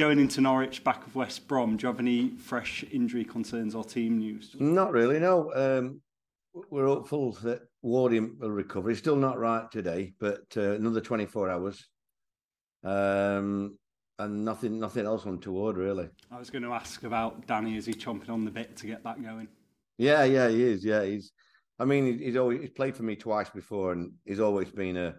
going 0.00 0.18
into 0.18 0.40
Norwich, 0.40 0.82
back 0.82 1.06
of 1.06 1.14
West 1.14 1.46
Brom, 1.46 1.76
do 1.76 1.82
you 1.82 1.88
have 1.88 2.00
any 2.00 2.30
fresh 2.30 2.86
injury 2.90 3.22
concerns 3.22 3.74
or 3.74 3.84
team 3.84 4.16
news? 4.16 4.56
Not 4.58 4.92
really, 4.92 5.18
no. 5.18 5.52
Um, 5.52 6.00
we're 6.70 6.86
hopeful 6.86 7.32
that 7.42 7.60
Wardy 7.84 8.38
will 8.38 8.50
recover. 8.50 8.88
He's 8.88 8.98
still 8.98 9.14
not 9.14 9.38
right 9.38 9.70
today, 9.70 10.14
but 10.18 10.40
uh, 10.56 10.72
another 10.72 11.02
24 11.02 11.50
hours. 11.50 11.86
Um, 12.82 13.76
and 14.18 14.42
nothing, 14.42 14.80
nothing 14.80 15.04
else 15.04 15.26
untoward, 15.26 15.76
really. 15.76 16.08
I 16.32 16.38
was 16.38 16.48
going 16.48 16.64
to 16.64 16.72
ask 16.72 17.02
about 17.02 17.46
Danny. 17.46 17.76
Is 17.76 17.84
he 17.84 17.92
chomping 17.92 18.30
on 18.30 18.46
the 18.46 18.50
bit 18.50 18.78
to 18.78 18.86
get 18.86 19.04
that 19.04 19.22
going? 19.22 19.48
Yeah, 19.98 20.24
yeah, 20.24 20.48
he 20.48 20.62
is. 20.62 20.82
Yeah, 20.82 21.04
he's. 21.04 21.30
I 21.78 21.84
mean, 21.84 22.18
he's 22.18 22.36
always 22.36 22.62
he's 22.62 22.70
played 22.70 22.96
for 22.96 23.02
me 23.02 23.16
twice 23.16 23.50
before, 23.50 23.92
and 23.92 24.12
he's 24.24 24.40
always 24.40 24.70
been 24.70 24.96
a 24.96 25.14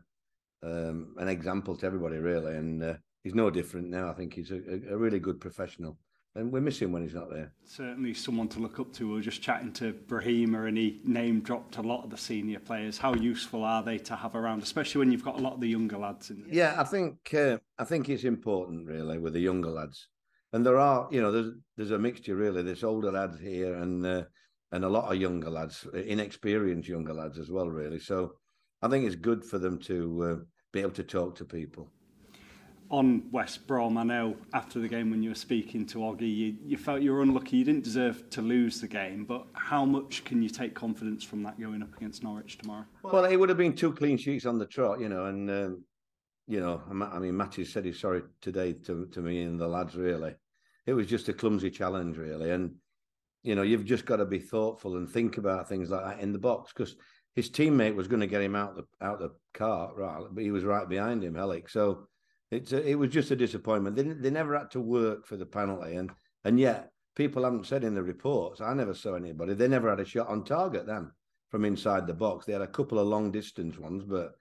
um, 0.64 1.14
an 1.20 1.28
example 1.28 1.76
to 1.76 1.86
everybody, 1.86 2.18
really. 2.18 2.56
And 2.56 2.84
uh, 2.84 2.94
he's 3.24 3.36
no 3.36 3.50
different 3.50 3.90
now. 3.90 4.10
I 4.10 4.14
think 4.14 4.34
he's 4.34 4.52
a, 4.52 4.62
a 4.90 4.98
really 4.98 5.20
good 5.20 5.40
professional 5.40 5.98
and 6.36 6.52
we 6.52 6.62
miss 6.62 6.82
him 6.82 6.92
when 6.92 7.04
he's 7.04 7.14
not 7.14 7.30
there. 7.30 7.52
Certainly 7.66 8.14
someone 8.14 8.48
to 8.50 8.60
look 8.60 8.80
up 8.80 8.94
to. 8.94 9.08
We 9.08 9.16
were 9.16 9.22
just 9.22 9.42
chatting 9.42 9.74
to 9.74 9.94
Brahima 9.94 10.68
and 10.68 10.78
he 10.78 11.02
name 11.04 11.42
dropped 11.42 11.78
a 11.78 11.82
lot 11.82 12.06
of 12.06 12.10
the 12.10 12.18
senior 12.18 12.60
players. 12.60 12.98
How 12.98 13.14
useful 13.14 13.64
are 13.66 13.84
they 13.84 13.98
to 14.00 14.16
have 14.16 14.36
around, 14.36 14.64
especially 14.64 15.00
when 15.00 15.12
you've 15.12 15.26
got 15.26 15.38
a 15.38 15.42
lot 15.42 15.54
of 15.54 15.60
the 15.60 15.68
younger 15.68 15.98
lads 15.98 16.30
in 16.30 16.42
there? 16.42 16.54
Yeah, 16.54 16.76
I 16.78 16.86
think 16.86 17.34
uh, 17.34 17.58
I 17.78 17.84
think 17.84 18.08
it's 18.08 18.24
important 18.24 18.88
really 18.88 19.18
with 19.18 19.34
the 19.34 19.42
younger 19.42 19.70
lads. 19.70 20.08
And 20.54 20.66
there 20.66 20.80
are, 20.80 21.08
you 21.12 21.22
know, 21.22 21.32
there's 21.32 21.54
there's 21.76 21.92
a 21.92 22.00
mixture 22.00 22.36
really. 22.36 22.62
There's 22.62 22.84
older 22.84 23.12
lads 23.12 23.40
here 23.40 23.76
and 23.76 24.06
uh, 24.06 24.24
and 24.72 24.86
a 24.86 24.90
lot 24.90 25.12
of 25.12 25.20
younger 25.20 25.50
lads, 25.50 25.86
inexperienced 25.94 26.88
younger 26.88 27.14
lads 27.14 27.40
as 27.40 27.52
well, 27.52 27.70
really. 27.70 28.00
So 28.00 28.36
I 28.82 28.88
think 28.88 29.06
it's 29.06 29.18
good 29.18 29.44
for 29.44 29.60
them 29.60 29.80
to 29.80 30.24
uh, 30.24 30.46
be 30.72 30.80
able 30.80 30.92
to 30.92 31.04
talk 31.04 31.36
to 31.36 31.46
people 31.46 31.92
on 32.92 33.24
West 33.32 33.66
Brom, 33.68 33.98
I 33.98 34.04
know 34.04 34.36
after 34.54 34.80
the 34.80 34.88
game 34.88 35.10
when 35.10 35.24
you 35.24 35.30
were 35.30 35.36
speaking 35.36 35.86
to 35.88 36.00
Oggy, 36.00 36.36
you, 36.36 36.58
you 36.66 36.78
felt 36.78 37.02
you 37.02 37.14
were 37.14 37.22
unlucky. 37.22 37.58
You 37.58 37.64
didn't 37.64 37.86
deserve 37.86 38.30
to 38.32 38.42
lose 38.42 38.82
the 38.82 38.88
game, 38.88 39.24
but 39.24 39.48
how 39.54 39.86
much 39.86 40.26
can 40.26 40.44
you 40.44 40.50
take 40.50 40.76
confidence 40.76 41.24
from 41.24 41.42
that 41.44 41.60
going 41.60 41.82
up 41.82 41.96
against 41.96 42.22
Norwich 42.22 42.58
tomorrow? 42.58 42.86
Well, 43.02 43.24
it 43.24 43.38
would 43.38 43.48
have 43.48 43.58
been 43.58 43.74
two 43.74 43.94
clean 43.94 44.18
sheets 44.18 44.46
on 44.46 44.60
the 44.60 44.66
trot, 44.66 45.00
you 45.00 45.08
know, 45.08 45.26
and 45.26 45.50
um, 45.50 45.84
you 46.48 46.60
know, 46.60 46.82
I 46.90 47.18
mean, 47.18 47.38
Matty 47.38 47.64
said 47.64 47.86
he's 47.86 48.00
sorry 48.00 48.24
today 48.42 48.74
to 48.74 49.06
to 49.06 49.22
me 49.22 49.42
and 49.44 49.60
the 49.60 49.68
lads. 49.68 49.96
Really, 49.96 50.36
it 50.86 50.94
was 50.94 51.08
just 51.08 51.30
a 51.30 51.34
clumsy 51.34 51.72
challenge, 51.72 52.18
really, 52.18 52.52
and 52.52 52.76
you 53.42 53.56
know, 53.56 53.62
you've 53.62 53.86
just 53.86 54.06
got 54.06 54.18
to 54.18 54.26
be 54.26 54.40
thoughtful 54.40 54.98
and 54.98 55.10
think 55.10 55.38
about 55.38 55.70
things 55.70 55.90
like 55.90 56.04
that 56.04 56.20
in 56.20 56.34
the 56.34 56.40
box 56.40 56.74
because 56.74 56.96
his 57.36 57.50
teammate 57.50 57.96
was 57.96 58.10
going 58.10 58.20
to 58.20 58.28
get 58.28 58.42
him 58.42 58.56
out 58.56 58.76
the 58.76 58.84
out 59.02 59.20
the 59.20 59.32
car, 59.54 59.94
right? 59.96 60.22
But 60.30 60.44
he 60.44 60.52
was 60.52 60.66
right 60.66 60.90
behind 60.90 61.24
him, 61.24 61.36
Helik. 61.36 61.70
So 61.70 62.08
it's 62.52 62.74
a, 62.74 62.88
it 62.88 62.96
was 62.96 63.10
just 63.10 63.32
a 63.32 63.36
disappointment. 63.36 63.96
They 63.96 64.04
they 64.04 64.30
never 64.30 64.58
had 64.58 64.72
to 64.72 64.82
work 64.82 65.26
for 65.26 65.38
the 65.38 65.46
penalty, 65.46 65.96
and 65.96 66.12
and 66.44 66.60
yet 66.60 66.92
people 67.16 67.44
haven't 67.44 67.66
said 67.66 67.84
in 67.84 67.96
the 67.96 68.04
reports. 68.04 68.62
I 68.62 68.74
never 68.74 68.94
saw 68.94 69.16
anybody. 69.16 69.54
They 69.54 69.68
never 69.68 69.90
had 69.90 70.00
a 70.00 70.06
shot 70.06 70.28
on 70.28 70.44
target 70.44 70.86
then 70.86 71.12
from 71.50 71.66
inside 71.66 72.08
the 72.08 72.14
box. 72.14 72.46
They 72.46 72.54
had 72.54 72.62
a 72.62 72.68
couple 72.68 73.00
of 73.00 73.08
long 73.08 73.32
distance 73.32 73.78
ones, 73.78 74.04
but 74.04 74.34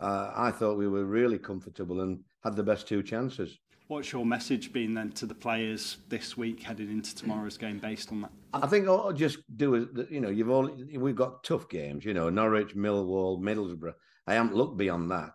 uh, 0.00 0.32
I 0.34 0.50
thought 0.50 0.78
we 0.78 0.88
were 0.88 1.04
really 1.04 1.38
comfortable 1.38 2.00
and 2.00 2.20
had 2.42 2.56
the 2.56 2.62
best 2.62 2.88
two 2.88 3.02
chances. 3.02 3.58
What's 3.88 4.10
your 4.10 4.26
message 4.26 4.72
been 4.72 4.94
then 4.94 5.12
to 5.12 5.26
the 5.26 5.34
players 5.34 5.98
this 6.08 6.36
week 6.36 6.60
heading 6.60 6.90
into 6.90 7.14
tomorrow's 7.14 7.56
game 7.56 7.78
based 7.78 8.10
on 8.10 8.22
that? 8.22 8.32
I 8.52 8.66
think 8.66 8.88
I'll 8.88 9.12
just 9.12 9.38
do 9.56 9.76
is 9.76 9.86
you 10.10 10.20
know 10.20 10.28
you've 10.28 10.50
all 10.50 10.68
we've 10.96 11.14
got 11.14 11.44
tough 11.44 11.68
games. 11.68 12.04
You 12.04 12.12
know 12.12 12.28
Norwich, 12.28 12.74
Millwall, 12.74 13.40
Middlesbrough. 13.40 13.94
I 14.26 14.34
haven't 14.34 14.56
looked 14.56 14.76
beyond 14.76 15.10
that. 15.12 15.34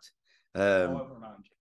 Um, 0.55 1.07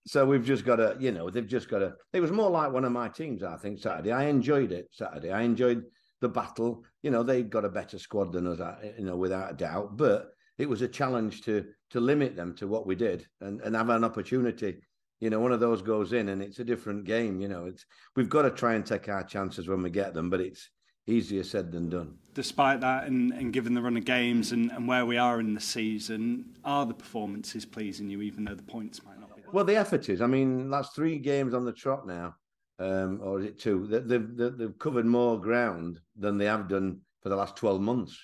so 0.05 0.25
we've 0.25 0.43
just 0.43 0.65
got 0.65 0.77
to, 0.77 0.97
you 0.99 1.11
know, 1.11 1.29
they've 1.29 1.47
just 1.47 1.69
got 1.69 1.79
to. 1.79 1.93
It 2.13 2.21
was 2.21 2.31
more 2.31 2.49
like 2.49 2.71
one 2.71 2.85
of 2.85 2.91
my 2.91 3.07
teams, 3.07 3.43
I 3.43 3.57
think, 3.57 3.79
Saturday. 3.79 4.11
I 4.11 4.25
enjoyed 4.25 4.71
it 4.71 4.89
Saturday. 4.91 5.31
I 5.31 5.41
enjoyed 5.41 5.83
the 6.21 6.29
battle. 6.29 6.83
You 7.03 7.11
know, 7.11 7.23
they 7.23 7.43
got 7.43 7.65
a 7.65 7.69
better 7.69 7.99
squad 7.99 8.31
than 8.31 8.47
us, 8.47 8.59
you 8.97 9.05
know, 9.05 9.15
without 9.15 9.51
a 9.51 9.55
doubt. 9.55 9.97
But 9.97 10.31
it 10.57 10.69
was 10.69 10.81
a 10.81 10.87
challenge 10.87 11.41
to 11.43 11.65
to 11.91 11.99
limit 11.99 12.35
them 12.35 12.55
to 12.55 12.67
what 12.67 12.87
we 12.87 12.95
did 12.95 13.25
and 13.41 13.61
and 13.61 13.75
have 13.75 13.89
an 13.89 14.03
opportunity. 14.03 14.81
You 15.19 15.29
know, 15.29 15.39
one 15.39 15.51
of 15.51 15.59
those 15.59 15.83
goes 15.83 16.13
in, 16.13 16.29
and 16.29 16.41
it's 16.41 16.59
a 16.59 16.63
different 16.63 17.05
game. 17.05 17.39
You 17.39 17.47
know, 17.47 17.65
it's 17.65 17.85
we've 18.15 18.29
got 18.29 18.43
to 18.43 18.51
try 18.51 18.73
and 18.73 18.85
take 18.85 19.07
our 19.07 19.23
chances 19.23 19.67
when 19.67 19.83
we 19.83 19.91
get 19.91 20.13
them, 20.13 20.29
but 20.29 20.41
it's 20.41 20.69
easier 21.07 21.43
said 21.43 21.71
than 21.71 21.89
done. 21.89 22.17
Despite 22.33 22.79
that, 22.81 23.05
and, 23.05 23.33
and 23.33 23.51
given 23.51 23.73
the 23.73 23.81
run 23.81 23.97
of 23.97 24.05
games 24.05 24.51
and, 24.51 24.71
and 24.71 24.87
where 24.87 25.05
we 25.05 25.17
are 25.17 25.39
in 25.39 25.53
the 25.53 25.61
season, 25.61 26.45
are 26.63 26.85
the 26.85 26.93
performances 26.93 27.65
pleasing 27.65 28.09
you, 28.09 28.21
even 28.21 28.45
though 28.45 28.55
the 28.55 28.63
points 28.63 29.03
might 29.03 29.19
not 29.19 29.35
be? 29.35 29.41
Well, 29.51 29.65
the 29.65 29.75
effort 29.75 30.07
is. 30.07 30.21
I 30.21 30.27
mean, 30.27 30.69
that's 30.69 30.89
three 30.89 31.17
games 31.17 31.53
on 31.53 31.65
the 31.65 31.73
trot 31.73 32.07
now, 32.07 32.35
um, 32.79 33.19
or 33.21 33.39
is 33.39 33.45
it 33.45 33.59
two? 33.59 33.85
They've, 33.87 34.07
they've, 34.07 34.57
they've 34.57 34.79
covered 34.79 35.05
more 35.05 35.39
ground 35.39 35.99
than 36.17 36.37
they 36.37 36.45
have 36.45 36.69
done 36.69 37.01
for 37.21 37.29
the 37.29 37.35
last 37.35 37.57
12 37.57 37.81
months. 37.81 38.17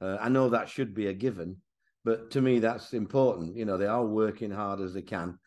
Uh, 0.00 0.16
I 0.20 0.28
know 0.28 0.48
that 0.48 0.68
should 0.68 0.94
be 0.94 1.06
a 1.06 1.12
given, 1.12 1.56
but 2.04 2.30
to 2.32 2.40
me, 2.40 2.58
that's 2.58 2.92
important. 2.92 3.56
You 3.56 3.64
know, 3.64 3.76
they 3.76 3.86
are 3.86 4.04
working 4.04 4.50
hard 4.50 4.80
as 4.80 4.92
they 4.92 5.02
can. 5.02 5.38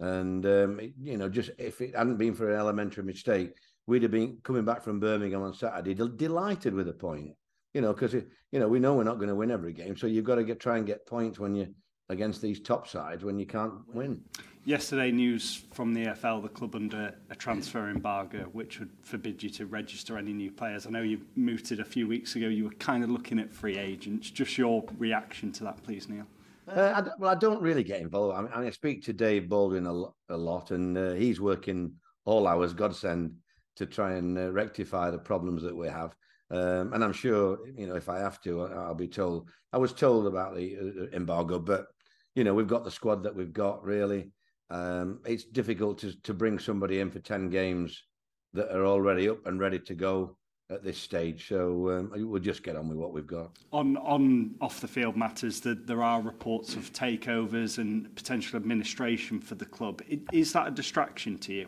And, 0.00 0.46
um, 0.46 0.80
you 1.02 1.16
know, 1.16 1.28
just 1.28 1.50
if 1.58 1.80
it 1.80 1.96
hadn't 1.96 2.18
been 2.18 2.34
for 2.34 2.50
an 2.50 2.58
elementary 2.58 3.02
mistake, 3.02 3.52
we'd 3.88 4.02
have 4.02 4.12
been 4.12 4.38
coming 4.44 4.64
back 4.64 4.82
from 4.82 5.00
Birmingham 5.00 5.42
on 5.42 5.54
Saturday, 5.54 5.94
delighted 5.94 6.74
with 6.74 6.88
a 6.88 6.92
point. 6.92 7.32
You 7.74 7.80
know, 7.80 7.92
because 7.92 8.14
you 8.14 8.60
know 8.60 8.68
we 8.68 8.78
know 8.78 8.94
we're 8.94 9.04
not 9.04 9.16
going 9.16 9.28
to 9.28 9.34
win 9.34 9.50
every 9.50 9.72
game, 9.72 9.96
so 9.96 10.06
you've 10.06 10.24
got 10.24 10.36
to 10.36 10.44
get 10.44 10.60
try 10.60 10.78
and 10.78 10.86
get 10.86 11.06
points 11.06 11.38
when 11.38 11.54
you 11.54 11.74
against 12.10 12.40
these 12.40 12.60
top 12.60 12.88
sides 12.88 13.24
when 13.24 13.38
you 13.38 13.46
can't 13.46 13.74
win. 13.92 14.22
Yesterday, 14.64 15.10
news 15.10 15.64
from 15.72 15.92
the 15.92 16.06
EFL, 16.06 16.42
the 16.42 16.48
club 16.48 16.74
under 16.74 17.14
a 17.30 17.36
transfer 17.36 17.90
embargo, 17.90 18.48
which 18.52 18.78
would 18.78 18.90
forbid 19.02 19.42
you 19.42 19.50
to 19.50 19.66
register 19.66 20.16
any 20.16 20.32
new 20.32 20.50
players. 20.50 20.86
I 20.86 20.90
know 20.90 21.02
you 21.02 21.20
mooted 21.36 21.80
a 21.80 21.84
few 21.84 22.08
weeks 22.08 22.34
ago. 22.36 22.48
You 22.48 22.64
were 22.64 22.70
kind 22.72 23.04
of 23.04 23.10
looking 23.10 23.38
at 23.38 23.52
free 23.52 23.78
agents. 23.78 24.30
Just 24.30 24.56
your 24.56 24.84
reaction 24.98 25.52
to 25.52 25.64
that, 25.64 25.82
please, 25.82 26.08
Neil. 26.08 26.26
Uh, 26.66 26.92
I, 26.96 27.10
well, 27.18 27.30
I 27.30 27.34
don't 27.34 27.62
really 27.62 27.84
get 27.84 28.00
involved. 28.00 28.36
I, 28.36 28.42
mean, 28.42 28.68
I 28.68 28.70
speak 28.70 29.02
to 29.04 29.12
Dave 29.12 29.48
Baldwin 29.48 29.86
a, 29.86 30.34
a 30.34 30.36
lot, 30.36 30.70
and 30.70 30.96
uh, 30.96 31.12
he's 31.12 31.40
working 31.40 31.92
all 32.24 32.46
hours, 32.46 32.74
godsend, 32.74 33.36
to 33.78 33.86
try 33.86 34.12
and 34.14 34.36
uh, 34.36 34.52
rectify 34.52 35.10
the 35.10 35.18
problems 35.18 35.62
that 35.62 35.76
we 35.76 35.88
have. 35.88 36.14
Um, 36.50 36.92
and 36.92 37.04
I'm 37.04 37.12
sure, 37.12 37.58
you 37.76 37.86
know, 37.86 37.96
if 37.96 38.08
I 38.08 38.18
have 38.18 38.40
to, 38.42 38.62
I'll 38.62 38.94
be 38.94 39.08
told. 39.08 39.48
I 39.72 39.78
was 39.78 39.92
told 39.92 40.26
about 40.26 40.56
the 40.56 40.76
uh, 40.76 41.04
uh, 41.04 41.16
embargo, 41.16 41.58
but 41.58 41.86
you 42.34 42.44
know, 42.44 42.54
we've 42.54 42.66
got 42.66 42.84
the 42.84 42.90
squad 42.90 43.22
that 43.24 43.34
we've 43.34 43.52
got. 43.52 43.84
Really, 43.84 44.30
um, 44.70 45.20
it's 45.26 45.44
difficult 45.44 45.98
to 45.98 46.20
to 46.22 46.34
bring 46.34 46.58
somebody 46.58 47.00
in 47.00 47.10
for 47.10 47.20
ten 47.20 47.50
games 47.50 48.02
that 48.54 48.74
are 48.74 48.86
already 48.86 49.28
up 49.28 49.46
and 49.46 49.60
ready 49.60 49.78
to 49.78 49.94
go 49.94 50.36
at 50.70 50.82
this 50.82 50.98
stage. 50.98 51.48
So 51.48 51.90
um, 51.90 52.12
we'll 52.30 52.40
just 52.40 52.62
get 52.62 52.76
on 52.76 52.88
with 52.88 52.98
what 52.98 53.12
we've 53.12 53.26
got. 53.26 53.58
On 53.72 53.98
on 53.98 54.54
off 54.62 54.80
the 54.80 54.88
field 54.88 55.16
matters, 55.16 55.60
that 55.60 55.86
there 55.86 56.02
are 56.02 56.22
reports 56.22 56.76
of 56.76 56.92
takeovers 56.94 57.76
and 57.76 58.14
potential 58.16 58.56
administration 58.56 59.38
for 59.38 59.54
the 59.54 59.66
club. 59.66 60.00
Is 60.32 60.52
that 60.54 60.68
a 60.68 60.70
distraction 60.70 61.36
to 61.40 61.52
you? 61.52 61.66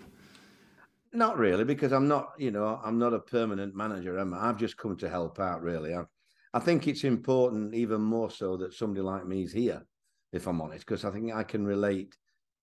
Not 1.13 1.39
really, 1.39 1.65
because 1.65 1.93
I'm 1.93 2.07
not, 2.07 2.33
you 2.39 2.51
know, 2.53 2.81
I'm 2.85 2.99
not 2.99 3.15
a 3.15 3.19
permanent 3.19 3.75
manager. 3.75 4.19
Am 4.19 4.33
I? 4.33 4.49
I've 4.49 4.59
just 4.59 4.77
come 4.77 4.97
to 4.99 5.09
help 5.09 5.41
out. 5.41 5.63
Really, 5.63 5.95
i 5.95 6.05
I 6.53 6.59
think 6.59 6.89
it's 6.89 7.05
important, 7.05 7.75
even 7.75 8.01
more 8.01 8.31
so, 8.31 8.57
that 8.57 8.75
somebody 8.75 9.03
like 9.03 9.27
me 9.27 9.43
is 9.43 9.53
here. 9.53 9.85
If 10.33 10.47
I'm 10.47 10.61
honest, 10.61 10.87
because 10.87 11.05
I 11.05 11.11
think 11.11 11.33
I 11.33 11.43
can 11.43 11.67
relate 11.67 12.17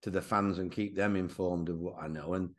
to 0.04 0.10
the 0.10 0.22
fans 0.22 0.60
and 0.60 0.72
keep 0.72 0.96
them 0.96 1.18
informed 1.18 1.68
of 1.68 1.80
what 1.80 1.96
I 2.02 2.08
know. 2.08 2.34
And 2.36 2.52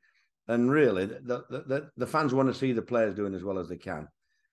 and 0.49 0.71
really, 0.71 1.07
the 1.07 1.45
the, 1.49 1.91
the 1.97 2.07
fans 2.07 2.35
want 2.35 2.49
to 2.49 2.59
see 2.59 2.73
the 2.73 2.83
players 2.83 3.15
doing 3.15 3.35
as 3.35 3.45
well 3.45 3.59
as 3.59 3.69
they 3.69 3.77
can. 3.77 4.09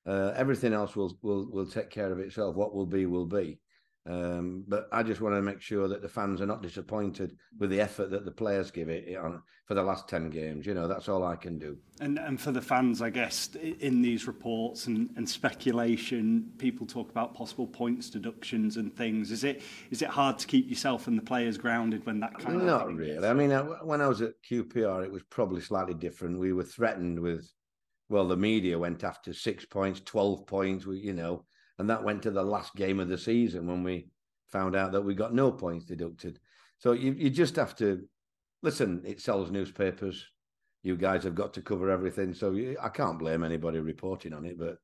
Uh, 0.06 0.32
everything 0.36 0.72
else 0.72 0.96
will 0.96 1.18
will 1.22 1.52
will 1.52 1.66
take 1.66 1.90
care 1.90 2.12
of 2.12 2.20
itself. 2.20 2.56
What 2.56 2.74
will 2.74 2.86
be 2.86 3.06
will 3.06 3.26
be. 3.26 3.60
Um, 4.08 4.64
but 4.68 4.88
I 4.92 5.02
just 5.02 5.20
want 5.20 5.34
to 5.34 5.42
make 5.42 5.62
sure 5.62 5.88
that 5.88 6.04
the 6.04 6.10
fans 6.10 6.40
are 6.40 6.46
not 6.46 6.62
disappointed 6.62 7.36
with 7.58 7.72
the 7.72 7.82
effort 7.82 8.12
that 8.12 8.24
the 8.24 8.32
players 8.32 8.70
give 8.70 8.88
it 8.88 9.18
on 9.18 9.42
for 9.66 9.74
the 9.74 9.82
last 9.82 10.08
ten 10.08 10.30
games. 10.30 10.68
You 10.68 10.76
know, 10.76 10.88
that's 10.88 11.10
all 11.10 11.26
I 11.26 11.36
can 11.36 11.58
do. 11.58 11.78
And 12.00 12.20
and 12.20 12.40
for 12.40 12.52
the 12.52 12.62
fans, 12.62 13.02
I 13.02 13.10
guess 13.10 13.50
in 13.56 14.04
these 14.04 14.28
reports 14.28 14.86
and, 14.86 15.10
and 15.18 15.28
speculation, 15.28 16.52
people 16.60 16.86
talk 16.86 17.10
about 17.10 17.34
possible 17.34 17.66
points 17.66 18.12
deductions 18.12 18.78
and 18.78 18.96
things. 18.96 19.32
Is 19.32 19.44
it 19.44 19.64
is 19.90 20.04
it 20.04 20.10
hard 20.10 20.38
to 20.38 20.46
keep 20.46 20.70
yourself 20.70 21.08
and 21.08 21.18
the 21.18 21.24
players 21.24 21.58
grounded 21.58 22.06
when 22.06 22.20
that 22.20 22.38
kind 22.38 22.60
not 22.64 22.82
of 22.84 22.90
not 22.90 22.96
really. 22.96 23.28
I 23.28 23.34
mean, 23.34 23.50
when 23.50 24.02
I 24.02 24.08
was 24.08 24.22
at 24.22 24.34
QPR, 24.48 25.04
it 25.04 25.12
was 25.12 25.24
probably 25.24 25.62
slightly 25.62 25.96
different. 25.96 26.40
We 26.40 26.54
were 26.54 26.64
threatened 26.64 27.20
with, 27.20 27.52
well, 28.08 28.28
the 28.28 28.38
media 28.38 28.78
went 28.78 29.04
after 29.04 29.34
six 29.34 29.66
points, 29.66 30.00
twelve 30.06 30.46
points. 30.46 30.86
You 30.86 31.14
know 31.14 31.46
and 31.78 31.90
that 31.90 32.04
went 32.04 32.24
to 32.24 32.32
the 32.32 32.44
last 32.44 32.76
game 32.76 33.00
of 33.00 33.10
the 33.10 33.18
season 33.18 33.68
when 33.68 33.84
we 33.84 34.08
found 34.48 34.76
out 34.76 34.92
that 34.92 35.02
we 35.02 35.14
got 35.14 35.34
no 35.34 35.52
points 35.52 35.86
deducted. 35.86 36.40
So 36.78 36.92
you, 36.92 37.14
you 37.14 37.30
just 37.30 37.56
have 37.56 37.76
to 37.78 38.08
listen. 38.62 39.02
It 39.06 39.22
sells 39.22 39.52
newspapers. 39.52 40.26
You 40.84 40.96
guys 40.98 41.24
have 41.24 41.36
got 41.36 41.54
to 41.56 41.62
cover 41.62 41.90
everything, 41.90 42.34
so 42.34 42.52
you, 42.52 42.78
I 42.82 42.90
can't 42.90 43.18
blame 43.18 43.44
anybody 43.44 43.80
reporting 43.80 44.34
on 44.34 44.46
it. 44.46 44.58
But 44.60 44.78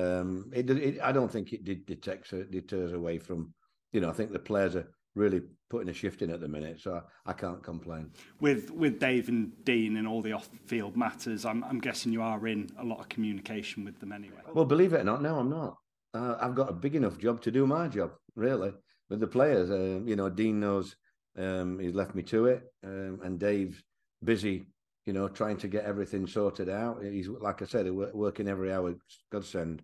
um, 0.00 0.50
it, 0.54 0.70
it, 0.70 1.00
I 1.02 1.10
don't 1.10 1.30
think 1.30 1.52
it 1.52 1.64
did 1.64 1.84
detects 1.84 2.32
deters 2.50 2.92
away 2.92 3.18
from. 3.18 3.52
You 3.92 4.00
know, 4.00 4.08
I 4.08 4.12
think 4.12 4.32
the 4.32 4.38
players 4.38 4.76
are 4.76 4.88
really 5.14 5.40
putting 5.68 5.88
a 5.88 5.92
shift 5.92 6.22
in 6.22 6.30
at 6.30 6.40
the 6.40 6.46
minute, 6.46 6.80
so 6.80 7.02
I, 7.26 7.30
I 7.30 7.32
can't 7.32 7.62
complain. 7.62 8.12
With 8.40 8.70
with 8.70 9.00
Dave 9.00 9.28
and 9.28 9.52
Dean 9.64 9.96
and 9.96 10.06
all 10.06 10.22
the 10.22 10.32
off-field 10.32 10.96
matters, 10.96 11.44
I'm, 11.44 11.64
I'm 11.64 11.80
guessing 11.80 12.12
you 12.12 12.22
are 12.22 12.46
in 12.46 12.70
a 12.78 12.84
lot 12.84 13.00
of 13.00 13.08
communication 13.08 13.84
with 13.84 13.98
them 13.98 14.12
anyway. 14.12 14.36
Well, 14.54 14.64
believe 14.64 14.92
it 14.92 15.00
or 15.00 15.04
not, 15.04 15.22
no, 15.22 15.38
I'm 15.38 15.50
not. 15.50 15.76
Uh, 16.14 16.36
I've 16.40 16.54
got 16.54 16.70
a 16.70 16.74
big 16.74 16.94
enough 16.94 17.18
job 17.18 17.42
to 17.42 17.50
do 17.50 17.66
my 17.66 17.88
job, 17.88 18.12
really, 18.34 18.72
with 19.10 19.20
the 19.20 19.26
players. 19.26 19.70
Uh, 19.70 20.00
you 20.04 20.16
know, 20.16 20.30
Dean 20.30 20.60
knows 20.60 20.96
um, 21.36 21.78
he's 21.78 21.94
left 21.94 22.14
me 22.14 22.22
to 22.24 22.46
it, 22.46 22.62
um, 22.84 23.20
and 23.22 23.38
Dave's 23.38 23.82
busy, 24.24 24.66
you 25.06 25.12
know, 25.12 25.28
trying 25.28 25.56
to 25.58 25.68
get 25.68 25.84
everything 25.84 26.26
sorted 26.26 26.68
out. 26.68 27.02
He's 27.02 27.28
like 27.28 27.62
I 27.62 27.66
said, 27.66 27.90
working 27.90 28.48
every 28.48 28.72
hour, 28.72 28.94
godsend. 29.30 29.82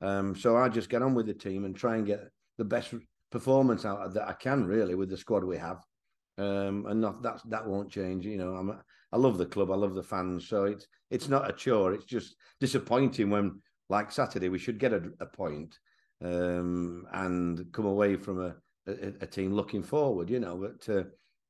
Um, 0.00 0.36
so 0.36 0.56
I 0.56 0.68
just 0.68 0.90
get 0.90 1.02
on 1.02 1.14
with 1.14 1.26
the 1.26 1.34
team 1.34 1.64
and 1.64 1.74
try 1.74 1.96
and 1.96 2.06
get 2.06 2.28
the 2.58 2.64
best 2.64 2.94
performance 3.30 3.84
out 3.84 4.12
that 4.14 4.28
I 4.28 4.32
can 4.34 4.64
really 4.66 4.94
with 4.94 5.08
the 5.08 5.16
squad 5.16 5.44
we 5.44 5.56
have. 5.56 5.80
Um, 6.38 6.86
and 6.88 7.00
not 7.00 7.22
that 7.22 7.40
that 7.48 7.66
won't 7.66 7.90
change. 7.90 8.26
You 8.26 8.38
know, 8.38 8.54
I'm 8.54 8.78
I 9.12 9.16
love 9.18 9.38
the 9.38 9.46
club, 9.46 9.70
I 9.70 9.76
love 9.76 9.94
the 9.94 10.02
fans, 10.02 10.48
so 10.48 10.64
it's 10.64 10.86
it's 11.10 11.28
not 11.28 11.48
a 11.48 11.52
chore. 11.52 11.92
It's 11.92 12.06
just 12.06 12.36
disappointing 12.60 13.28
when, 13.28 13.60
like 13.92 14.10
Saturday, 14.10 14.48
we 14.48 14.58
should 14.58 14.78
get 14.78 14.92
a, 14.92 15.02
a 15.20 15.26
point, 15.26 15.78
um, 16.24 17.06
and 17.12 17.70
come 17.72 17.84
away 17.84 18.16
from 18.16 18.40
a, 18.40 18.54
a, 18.88 19.12
a, 19.20 19.26
team 19.26 19.52
looking 19.52 19.82
forward. 19.82 20.30
You 20.30 20.40
know, 20.40 20.56
but 20.56 20.92
uh, 20.92 21.04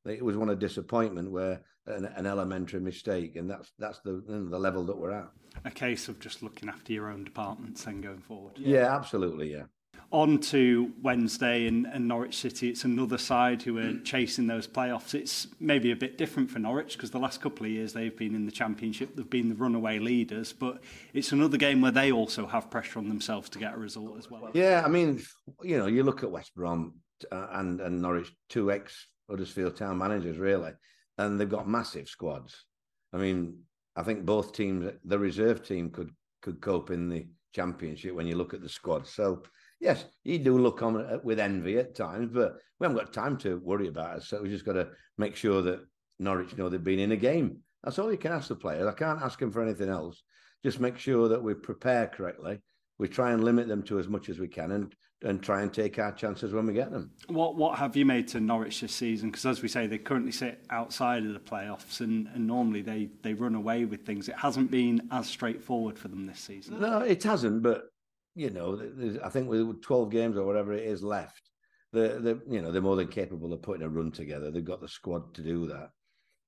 it 0.05 0.25
was 0.25 0.37
one 0.37 0.51
of 0.51 0.59
disappointment 0.59 1.31
where 1.31 1.63
an, 1.87 2.05
an, 2.05 2.27
elementary 2.27 2.81
mistake, 2.81 3.37
and 3.37 3.49
that's 3.49 3.73
that's 3.79 4.01
the 4.01 4.23
the 4.27 4.59
level 4.59 4.85
that 4.87 4.99
we're 4.99 5.13
at. 5.13 5.31
A 5.65 5.71
case 5.71 6.09
of 6.09 6.19
just 6.19 6.43
looking 6.43 6.69
after 6.69 6.93
your 6.93 7.11
own 7.11 7.25
departments 7.25 7.87
and 7.87 8.03
going 8.03 8.21
forward. 8.21 8.59
Yeah, 8.59 8.95
absolutely. 8.95 9.53
Yeah 9.53 9.65
on 10.13 10.39
to 10.39 10.93
Wednesday 11.03 11.67
and, 11.67 11.87
and, 11.87 12.07
Norwich 12.07 12.37
City. 12.37 12.69
It's 12.69 12.85
another 12.85 13.19
side 13.19 13.63
who 13.63 13.79
are 13.79 13.99
chasing 14.05 14.47
those 14.47 14.69
playoffs. 14.69 15.15
It's 15.15 15.49
maybe 15.59 15.91
a 15.91 15.97
bit 15.97 16.19
different 16.19 16.51
for 16.51 16.59
Norwich 16.59 16.93
because 16.93 17.11
the 17.11 17.19
last 17.19 17.41
couple 17.41 17.67
of 17.67 17.73
years 17.73 17.93
they've 17.93 18.17
been 18.17 18.35
in 18.35 18.45
the 18.45 18.53
Championship, 18.53 19.17
they've 19.17 19.29
been 19.29 19.49
the 19.49 19.55
runaway 19.55 19.99
leaders, 19.99 20.53
but 20.53 20.83
it's 21.15 21.33
another 21.33 21.57
game 21.57 21.81
where 21.81 21.91
they 21.91 22.13
also 22.13 22.47
have 22.47 22.71
pressure 22.71 22.99
on 22.99 23.09
themselves 23.09 23.49
to 23.51 23.59
get 23.59 23.75
a 23.75 23.79
result 23.79 24.19
as 24.19 24.31
well. 24.31 24.51
Yeah, 24.53 24.83
I 24.85 24.89
mean, 24.89 25.23
you 25.63 25.79
know, 25.79 25.87
you 25.87 26.03
look 26.03 26.23
at 26.23 26.31
West 26.31 26.55
Brom 26.55 26.95
uh, 27.33 27.49
and, 27.53 27.81
and 27.81 28.03
Norwich, 28.03 28.31
two 28.49 28.71
ex 28.71 29.09
Huddersfield 29.29 29.77
Town 29.77 29.97
managers, 29.97 30.37
really, 30.37 30.73
and 31.17 31.41
they've 31.41 31.49
got 31.49 31.67
massive 31.67 32.09
squads. 32.09 32.67
I 33.13 33.17
mean, 33.17 33.61
I 33.97 34.03
think 34.03 34.25
both 34.25 34.53
teams, 34.53 34.91
the 35.05 35.19
reserve 35.19 35.67
team 35.67 35.91
could 35.91 36.11
could 36.43 36.61
cope 36.61 36.91
in 36.91 37.09
the 37.09 37.27
Championship 37.55 38.15
when 38.15 38.27
you 38.27 38.37
look 38.37 38.53
at 38.53 38.63
the 38.63 38.69
squad. 38.69 39.07
So, 39.07 39.43
yes, 39.83 40.07
you 40.25 40.39
do 40.39 40.57
look 40.57 40.81
on 40.81 40.97
uh, 40.97 41.19
with 41.23 41.39
envy 41.39 41.77
at 41.79 41.95
times, 41.95 42.31
but 42.33 42.55
we 42.79 42.85
haven't 42.85 42.97
got 42.97 43.13
time 43.13 43.37
to 43.39 43.59
worry 43.59 43.89
about 43.89 44.19
it. 44.19 44.23
So 44.23 44.41
we 44.41 44.49
just 44.49 44.65
got 44.65 44.75
to 44.75 44.89
make 45.19 45.37
sure 45.37 45.61
that 45.63 45.81
Norwich 46.19 46.57
know 46.57 46.69
they've 46.69 46.83
been 46.83 47.01
in 47.01 47.13
a 47.13 47.17
game. 47.17 47.59
That's 47.83 47.99
all 47.99 48.11
you 48.11 48.17
can 48.17 48.33
ask 48.33 48.49
the 48.49 48.55
players. 48.55 48.87
I 48.87 48.93
can't 48.93 49.21
ask 49.21 49.39
them 49.39 49.51
for 49.51 49.61
anything 49.61 49.89
else. 49.89 50.23
Just 50.63 50.81
make 50.81 50.97
sure 50.97 51.29
that 51.29 51.43
we 51.43 51.55
prepare 51.55 52.07
correctly. 52.07 52.61
We 52.99 53.09
try 53.09 53.33
and 53.33 53.43
limit 53.43 53.67
them 53.67 53.83
to 53.85 53.99
as 53.99 54.07
much 54.07 54.29
as 54.29 54.39
we 54.39 54.47
can, 54.47 54.71
and 54.71 54.95
and 55.25 55.43
try 55.43 55.63
and 55.63 55.73
take 55.73 55.99
our 55.99 56.13
chances 56.13 56.53
when 56.53 56.67
we 56.67 56.73
get 56.73 56.93
them. 56.93 57.11
What 57.27 57.57
what 57.57 57.79
have 57.79 57.97
you 57.97 58.05
made 58.05 58.29
to 58.29 58.41
Norwich 58.41 58.81
this 58.81 58.93
season? 58.93 59.31
Because 59.31 59.47
as 59.47 59.63
we 59.63 59.69
say, 59.69 59.89
they 59.89 59.99
currently 59.99 60.31
sit 60.31 60.65
outside 60.71 61.25
of 61.25 61.33
the 61.33 61.41
playoffs, 61.41 62.01
and, 62.01 62.29
and 62.35 62.47
normally 62.47 62.83
they 62.83 63.09
they 63.23 63.35
run 63.35 63.57
away 63.57 63.85
with 63.85 64.07
things. 64.07 64.29
It 64.29 64.37
hasn't 64.37 64.71
been 64.71 65.09
as 65.11 65.27
straightforward 65.27 65.99
for 65.99 66.07
them 66.07 66.27
this 66.27 66.39
season. 66.39 66.81
No, 66.81 66.99
it 66.99 67.25
hasn't. 67.25 67.63
But 67.63 67.87
you 68.35 68.51
know, 68.51 68.81
I 69.23 69.29
think 69.29 69.49
with 69.49 69.83
12 69.83 70.11
games 70.11 70.37
or 70.37 70.45
whatever 70.45 70.73
it 70.73 70.85
is 70.85 71.03
left, 71.03 71.51
they're, 71.93 72.19
they're, 72.19 72.41
you 72.49 72.63
know, 72.63 72.73
they're 72.73 72.81
more 72.81 72.97
than 72.97 73.09
capable 73.09 73.53
of 73.53 73.63
putting 73.63 73.85
a 73.85 73.89
run 73.89 74.11
together. 74.11 74.51
They've 74.51 74.65
got 74.65 74.81
the 74.81 74.89
squad 74.89 75.35
to 75.35 75.43
do 75.43 75.67
that. 75.67 75.91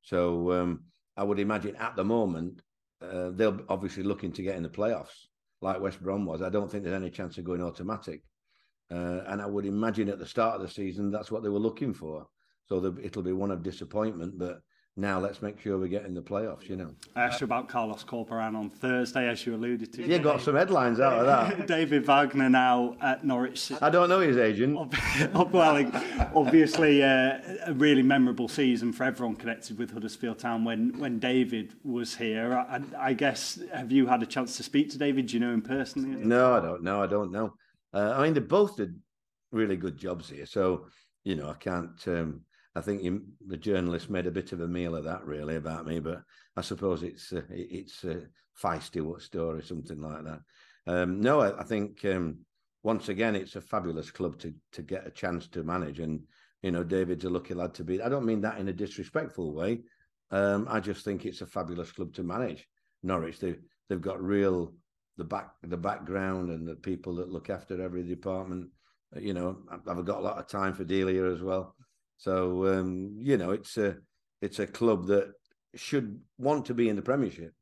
So 0.02 0.52
um, 0.52 0.84
I 1.16 1.24
would 1.24 1.38
imagine 1.38 1.76
at 1.76 1.96
the 1.96 2.04
moment, 2.04 2.62
uh, 3.02 3.30
they'll 3.30 3.60
obviously 3.68 4.02
looking 4.02 4.32
to 4.32 4.42
get 4.42 4.56
in 4.56 4.62
the 4.62 4.68
playoffs 4.68 5.26
like 5.60 5.80
West 5.80 6.02
Brom 6.02 6.24
was. 6.24 6.42
I 6.42 6.50
don't 6.50 6.70
think 6.70 6.84
there's 6.84 6.94
any 6.94 7.10
chance 7.10 7.38
of 7.38 7.44
going 7.44 7.62
automatic. 7.62 8.22
Uh, 8.90 9.20
and 9.26 9.40
I 9.40 9.46
would 9.46 9.66
imagine 9.66 10.08
at 10.08 10.18
the 10.18 10.26
start 10.26 10.56
of 10.56 10.62
the 10.62 10.68
season, 10.68 11.10
that's 11.10 11.30
what 11.30 11.42
they 11.42 11.48
were 11.48 11.58
looking 11.58 11.94
for. 11.94 12.26
So 12.66 12.80
the, 12.80 12.96
it'll 13.02 13.22
be 13.22 13.32
one 13.32 13.50
of 13.50 13.62
disappointment, 13.62 14.38
but 14.38 14.60
now 14.96 15.18
let's 15.18 15.42
make 15.42 15.60
sure 15.60 15.76
we 15.76 15.88
get 15.88 16.06
in 16.06 16.14
the 16.14 16.22
playoffs, 16.22 16.68
you 16.68 16.76
know. 16.76 16.94
I 17.16 17.22
asked 17.22 17.40
you 17.40 17.46
about 17.46 17.68
Carlos 17.68 18.04
Corberan 18.04 18.54
on 18.54 18.70
Thursday, 18.70 19.28
as 19.28 19.44
you 19.44 19.56
alluded 19.56 19.92
to. 19.94 20.06
You 20.06 20.20
got 20.20 20.40
some 20.40 20.54
headlines 20.54 21.00
out 21.00 21.14
of 21.14 21.26
that. 21.26 21.66
David 21.66 22.06
Wagner 22.06 22.48
now 22.48 22.96
at 23.00 23.24
Norwich. 23.24 23.58
City. 23.58 23.80
I 23.82 23.90
don't 23.90 24.08
know 24.08 24.20
his 24.20 24.36
agent. 24.36 24.76
well, 25.52 25.90
obviously, 26.32 27.02
uh, 27.02 27.38
a 27.66 27.72
really 27.74 28.02
memorable 28.02 28.46
season 28.46 28.92
for 28.92 29.02
everyone 29.02 29.34
connected 29.34 29.78
with 29.78 29.90
Huddersfield 29.90 30.38
Town 30.38 30.64
when, 30.64 30.96
when 31.00 31.18
David 31.18 31.72
was 31.82 32.14
here. 32.14 32.54
I, 32.54 32.80
I 32.96 33.12
guess, 33.14 33.58
have 33.72 33.90
you 33.90 34.06
had 34.06 34.22
a 34.22 34.26
chance 34.26 34.56
to 34.58 34.62
speak 34.62 34.90
to 34.90 34.98
David? 34.98 35.26
Do 35.26 35.34
you 35.34 35.40
know 35.40 35.52
him 35.52 35.62
personally? 35.62 36.24
No, 36.24 36.54
I 36.54 36.60
don't 36.60 36.84
know. 36.84 37.02
I 37.02 37.08
don't 37.08 37.32
know. 37.32 37.54
Uh, 37.92 38.14
I 38.16 38.22
mean, 38.22 38.34
they 38.34 38.40
both 38.40 38.76
did 38.76 38.94
really 39.50 39.76
good 39.76 39.96
jobs 39.96 40.30
here. 40.30 40.46
So, 40.46 40.86
you 41.24 41.34
know, 41.34 41.50
I 41.50 41.54
can't... 41.54 42.00
Um, 42.06 42.42
I 42.76 42.80
think 42.80 43.02
you, 43.02 43.22
the 43.46 43.56
journalist 43.56 44.10
made 44.10 44.26
a 44.26 44.32
bit 44.32 44.52
of 44.52 44.60
a 44.60 44.68
meal 44.68 44.96
of 44.96 45.04
that, 45.04 45.24
really, 45.24 45.56
about 45.56 45.86
me. 45.86 46.00
But 46.00 46.22
I 46.56 46.60
suppose 46.60 47.02
it's 47.02 47.32
uh, 47.32 47.42
it's 47.50 48.04
a 48.04 48.22
feisty 48.60 49.00
what 49.00 49.22
story, 49.22 49.62
something 49.62 50.00
like 50.00 50.24
that. 50.24 50.40
Um, 50.86 51.20
no, 51.20 51.40
I, 51.40 51.60
I 51.60 51.64
think 51.64 52.04
um, 52.04 52.38
once 52.82 53.08
again 53.08 53.36
it's 53.36 53.56
a 53.56 53.60
fabulous 53.60 54.10
club 54.10 54.38
to 54.40 54.52
to 54.72 54.82
get 54.82 55.06
a 55.06 55.10
chance 55.10 55.46
to 55.48 55.62
manage, 55.62 56.00
and 56.00 56.20
you 56.62 56.72
know 56.72 56.82
David's 56.82 57.24
a 57.24 57.30
lucky 57.30 57.54
lad 57.54 57.74
to 57.74 57.84
be. 57.84 58.02
I 58.02 58.08
don't 58.08 58.26
mean 58.26 58.40
that 58.42 58.58
in 58.58 58.68
a 58.68 58.72
disrespectful 58.72 59.54
way. 59.54 59.82
Um, 60.30 60.66
I 60.68 60.80
just 60.80 61.04
think 61.04 61.24
it's 61.24 61.42
a 61.42 61.46
fabulous 61.46 61.92
club 61.92 62.12
to 62.14 62.22
manage. 62.22 62.66
Norwich, 63.02 63.38
they 63.38 63.56
they've 63.88 64.00
got 64.00 64.22
real 64.22 64.72
the 65.16 65.24
back 65.24 65.50
the 65.62 65.76
background 65.76 66.50
and 66.50 66.66
the 66.66 66.74
people 66.74 67.14
that 67.16 67.30
look 67.30 67.50
after 67.50 67.80
every 67.80 68.02
department. 68.02 68.70
You 69.16 69.32
know, 69.32 69.58
I've 69.70 70.04
got 70.04 70.18
a 70.18 70.22
lot 70.22 70.38
of 70.38 70.48
time 70.48 70.74
for 70.74 70.82
Delia 70.82 71.30
as 71.30 71.40
well. 71.40 71.76
So 72.16 72.66
um, 72.66 73.16
you 73.18 73.36
know, 73.36 73.50
it's 73.50 73.76
a 73.76 73.96
it's 74.40 74.58
a 74.58 74.66
club 74.66 75.06
that 75.06 75.32
should 75.74 76.20
want 76.38 76.66
to 76.66 76.74
be 76.74 76.88
in 76.88 76.96
the 76.96 77.02
Premiership, 77.02 77.52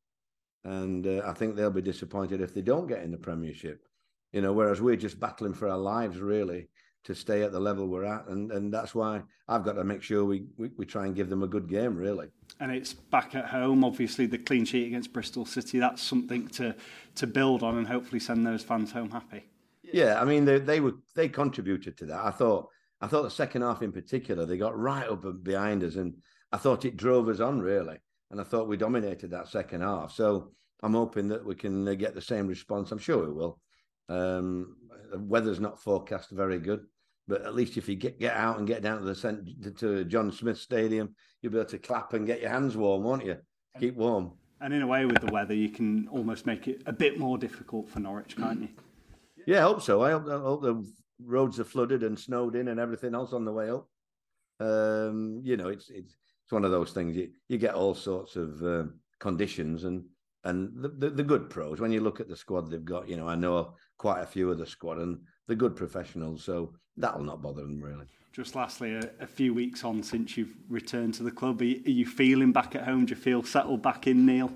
and 0.65 1.07
uh, 1.07 1.23
I 1.25 1.33
think 1.33 1.57
they'll 1.57 1.71
be 1.71 1.83
disappointed 1.83 2.41
if 2.41 2.55
they 2.55 2.63
don't 2.63 2.87
get 2.87 3.03
in 3.03 3.11
the 3.11 3.19
Premiership. 3.19 3.87
You 4.33 4.41
know, 4.41 4.53
whereas 4.53 4.81
we're 4.81 4.97
just 4.97 5.21
battling 5.21 5.55
for 5.55 5.69
our 5.69 5.79
lives 5.79 6.19
really 6.19 6.69
to 7.05 7.15
stay 7.15 7.43
at 7.43 7.53
the 7.53 7.61
level 7.61 7.89
we're 7.89 8.05
at, 8.05 8.27
and 8.29 8.53
and 8.53 8.73
that's 8.73 8.95
why 8.95 9.23
I've 9.49 9.65
got 9.65 9.73
to 9.73 9.85
make 9.85 10.03
sure 10.03 10.25
we, 10.25 10.47
we, 10.57 10.71
we 10.77 10.87
try 10.87 11.07
and 11.07 11.17
give 11.17 11.29
them 11.29 11.43
a 11.43 11.49
good 11.49 11.69
game, 11.69 11.97
really. 11.97 12.29
And 12.61 12.71
it's 12.71 12.93
back 12.93 13.35
at 13.35 13.47
home. 13.47 13.85
Obviously, 13.85 14.27
the 14.27 14.39
clean 14.39 14.65
sheet 14.65 14.87
against 14.87 15.13
Bristol 15.13 15.45
City. 15.45 15.79
That's 15.79 16.03
something 16.03 16.49
to 16.49 16.75
to 17.17 17.27
build 17.27 17.63
on, 17.63 17.77
and 17.79 17.87
hopefully 17.87 18.21
send 18.21 18.47
those 18.47 18.63
fans 18.63 18.93
home 18.93 19.11
happy. 19.11 19.45
Yeah, 19.83 20.21
I 20.21 20.25
mean 20.25 20.45
they 20.45 20.59
they 20.59 20.81
were 20.81 20.95
they 21.15 21.29
contributed 21.29 21.97
to 21.99 22.07
that. 22.07 22.21
I 22.25 22.31
thought 22.31 22.69
I 23.03 23.09
thought 23.09 23.23
the 23.23 23.31
second 23.31 23.63
half 23.63 23.83
in 23.83 23.91
particular, 23.91 24.47
they 24.47 24.57
got 24.57 24.79
right 24.79 25.09
up 25.09 25.25
behind 25.43 25.83
us, 25.83 25.97
and 25.97 26.15
I 26.53 26.57
thought 26.57 26.85
it 26.85 26.97
drove 26.97 27.29
us 27.29 27.41
on 27.41 27.61
really. 27.61 27.99
And 28.31 28.41
I 28.41 28.45
thought 28.45 28.69
we 28.69 28.77
dominated 28.77 29.33
that 29.33 29.49
second 29.49 29.83
half. 29.83 30.13
So 30.13 30.53
I'm 30.83 30.95
hoping 30.95 31.29
that 31.29 31.45
we 31.45 31.55
can 31.55 31.87
uh, 31.87 31.95
get 31.95 32.15
the 32.15 32.23
same 32.23 32.47
response. 32.47 32.93
I'm 32.93 32.99
sure 32.99 33.27
we 33.27 33.33
will. 33.33 33.61
Um, 34.09 34.77
the 35.11 35.19
weather's 35.19 35.61
not 35.61 35.83
forecast 35.83 36.31
very 36.31 36.59
good, 36.59 36.87
but 37.27 37.43
at 37.43 37.55
least 37.55 37.77
if 37.77 37.89
you 37.89 37.97
get, 37.97 38.19
get 38.21 38.37
out 38.37 38.59
and 38.59 38.67
get 38.67 38.83
down 38.83 38.99
to 38.99 39.05
the 39.05 39.15
center, 39.15 39.71
to 39.79 40.05
John 40.05 40.33
Smith 40.33 40.59
Stadium, 40.59 41.15
you'll 41.43 41.53
be 41.53 41.59
able 41.59 41.71
to 41.71 41.79
clap 41.79 42.15
and 42.15 42.27
get 42.27 42.41
your 42.41 42.51
hands 42.51 42.77
warm, 42.77 43.03
won't 43.03 43.27
you? 43.27 43.37
Keep 43.79 43.97
warm. 43.97 44.33
And 44.61 44.73
in 44.73 44.83
a 44.83 44.87
way, 44.87 45.05
with 45.07 45.21
the 45.21 45.33
weather, 45.33 45.55
you 45.55 45.69
can 45.71 46.07
almost 46.09 46.47
make 46.47 46.69
it 46.69 46.83
a 46.87 46.93
bit 46.93 47.19
more 47.19 47.37
difficult 47.37 47.91
for 47.91 47.99
Norwich, 47.99 48.37
can't 48.37 48.63
you? 48.63 48.69
Yeah, 49.47 49.59
I 49.59 49.63
hope 49.63 49.83
so. 49.83 50.03
I 50.03 50.13
hope, 50.13 50.29
I 50.29 50.39
hope 50.39 50.63
the 50.63 50.93
roads 51.25 51.61
are 51.61 51.65
flooded 51.65 52.03
and 52.03 52.19
snowed 52.19 52.57
in 52.57 52.69
and 52.69 52.81
everything 52.81 53.15
else 53.15 53.33
on 53.33 53.45
the 53.45 53.53
way 53.53 53.71
up. 53.71 53.89
Um, 54.61 55.41
you 55.43 55.57
know, 55.57 55.69
it's 55.69 55.91
it's 55.91 56.17
it's 56.45 56.53
one 56.53 56.65
of 56.65 56.71
those 56.71 56.93
things. 56.93 57.17
You 57.17 57.31
you 57.49 57.59
get 57.59 57.75
all 57.75 57.95
sorts 57.95 58.37
of 58.37 58.63
uh, 58.63 58.85
conditions 59.19 59.85
and 59.85 60.05
and 60.45 60.71
the, 60.75 60.89
the, 60.89 61.11
the 61.11 61.23
good 61.23 61.51
pros. 61.51 61.81
When 61.81 61.93
you 61.93 62.01
look 62.01 62.21
at 62.21 62.29
the 62.29 62.37
squad 62.37 62.71
they've 62.71 62.85
got, 62.85 63.09
you 63.09 63.17
know, 63.17 63.29
I 63.29 63.37
know 63.37 63.75
quite 63.99 64.23
a 64.23 64.27
few 64.27 64.51
of 64.51 64.59
the 64.59 64.67
squad 64.67 64.99
and 64.99 65.21
the 65.47 65.55
good 65.55 65.77
professionals, 65.77 66.45
so 66.45 66.75
that'll 66.97 67.23
not 67.23 67.43
bother 67.43 67.63
them 67.63 67.81
really. 67.81 68.07
Just 68.33 68.55
lastly, 68.55 68.95
a, 68.95 69.11
a 69.21 69.27
few 69.27 69.53
weeks 69.53 69.85
on 69.85 70.03
since 70.03 70.37
you've 70.37 70.57
returned 70.69 71.15
to 71.15 71.23
the 71.23 71.31
club, 71.31 71.61
are 71.61 71.65
you, 71.65 71.83
are 71.87 71.91
you 71.91 72.07
feeling 72.07 72.51
back 72.51 72.75
at 72.75 72.85
home? 72.85 73.05
Do 73.05 73.11
you 73.11 73.21
feel 73.21 73.43
settled 73.43 73.83
back 73.83 74.07
in, 74.07 74.25
Neil? 74.25 74.51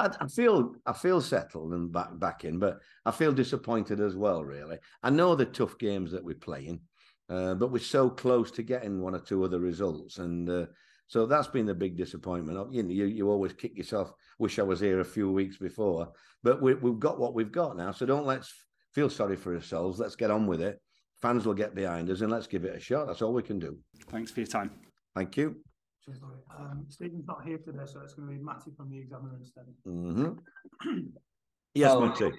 I, 0.00 0.24
I, 0.24 0.28
feel 0.28 0.74
I 0.86 0.92
feel 0.92 1.20
settled 1.20 1.72
and 1.72 1.92
back 1.92 2.18
back 2.18 2.44
in, 2.44 2.58
but 2.58 2.78
I 3.04 3.10
feel 3.10 3.32
disappointed 3.32 4.00
as 4.00 4.16
well. 4.16 4.44
Really, 4.44 4.78
I 5.02 5.10
know 5.10 5.34
the 5.34 5.46
tough 5.46 5.78
games 5.78 6.10
that 6.12 6.24
we're 6.24 6.34
playing, 6.34 6.80
uh, 7.28 7.54
but 7.54 7.70
we're 7.70 7.78
so 7.78 8.10
close 8.10 8.50
to 8.52 8.62
getting 8.62 9.00
one 9.00 9.14
or 9.14 9.20
two 9.20 9.44
other 9.44 9.60
results, 9.60 10.18
and 10.18 10.48
uh, 10.48 10.66
so 11.06 11.26
that's 11.26 11.48
been 11.48 11.66
the 11.66 11.74
big 11.74 11.96
disappointment. 11.96 12.72
You 12.72 12.82
know, 12.82 12.90
you, 12.90 13.06
you 13.06 13.30
always 13.30 13.52
kick 13.52 13.76
yourself. 13.76 14.12
Wish 14.38 14.58
I 14.58 14.62
was 14.62 14.80
here 14.80 15.00
a 15.00 15.04
few 15.04 15.30
weeks 15.30 15.58
before, 15.58 16.12
but 16.42 16.62
we, 16.62 16.74
we've 16.74 17.00
got 17.00 17.18
what 17.18 17.34
we've 17.34 17.52
got 17.52 17.76
now. 17.76 17.92
So 17.92 18.06
don't 18.06 18.26
let's 18.26 18.52
feel 18.94 19.10
sorry 19.10 19.36
for 19.36 19.54
ourselves. 19.54 19.98
Let's 19.98 20.16
get 20.16 20.30
on 20.30 20.46
with 20.46 20.62
it. 20.62 20.80
fans 21.20 21.46
will 21.46 21.54
get 21.54 21.74
behind 21.74 22.10
us, 22.10 22.20
and 22.20 22.30
let's 22.30 22.46
give 22.46 22.64
it 22.64 22.76
a 22.76 22.80
shot. 22.80 23.06
That's 23.06 23.22
all 23.22 23.32
we 23.32 23.42
can 23.42 23.58
do. 23.58 23.78
Thanks 24.08 24.30
for 24.30 24.40
your 24.40 24.46
time. 24.46 24.70
Thank 25.14 25.36
you. 25.36 25.56
Cheers, 26.04 26.18
um, 26.58 26.86
Stephen's 26.88 27.26
not 27.26 27.44
here 27.44 27.58
today, 27.58 27.82
so 27.84 28.00
it's 28.00 28.14
going 28.14 28.28
to 28.28 28.34
be 28.34 28.42
Matty 28.42 28.70
from 28.74 28.90
the 28.90 28.98
Examiner 28.98 29.36
instead. 29.38 29.64
Mm-hmm. 29.86 30.98
yes, 31.74 31.92
Hello. 31.92 32.06
Matty. 32.06 32.32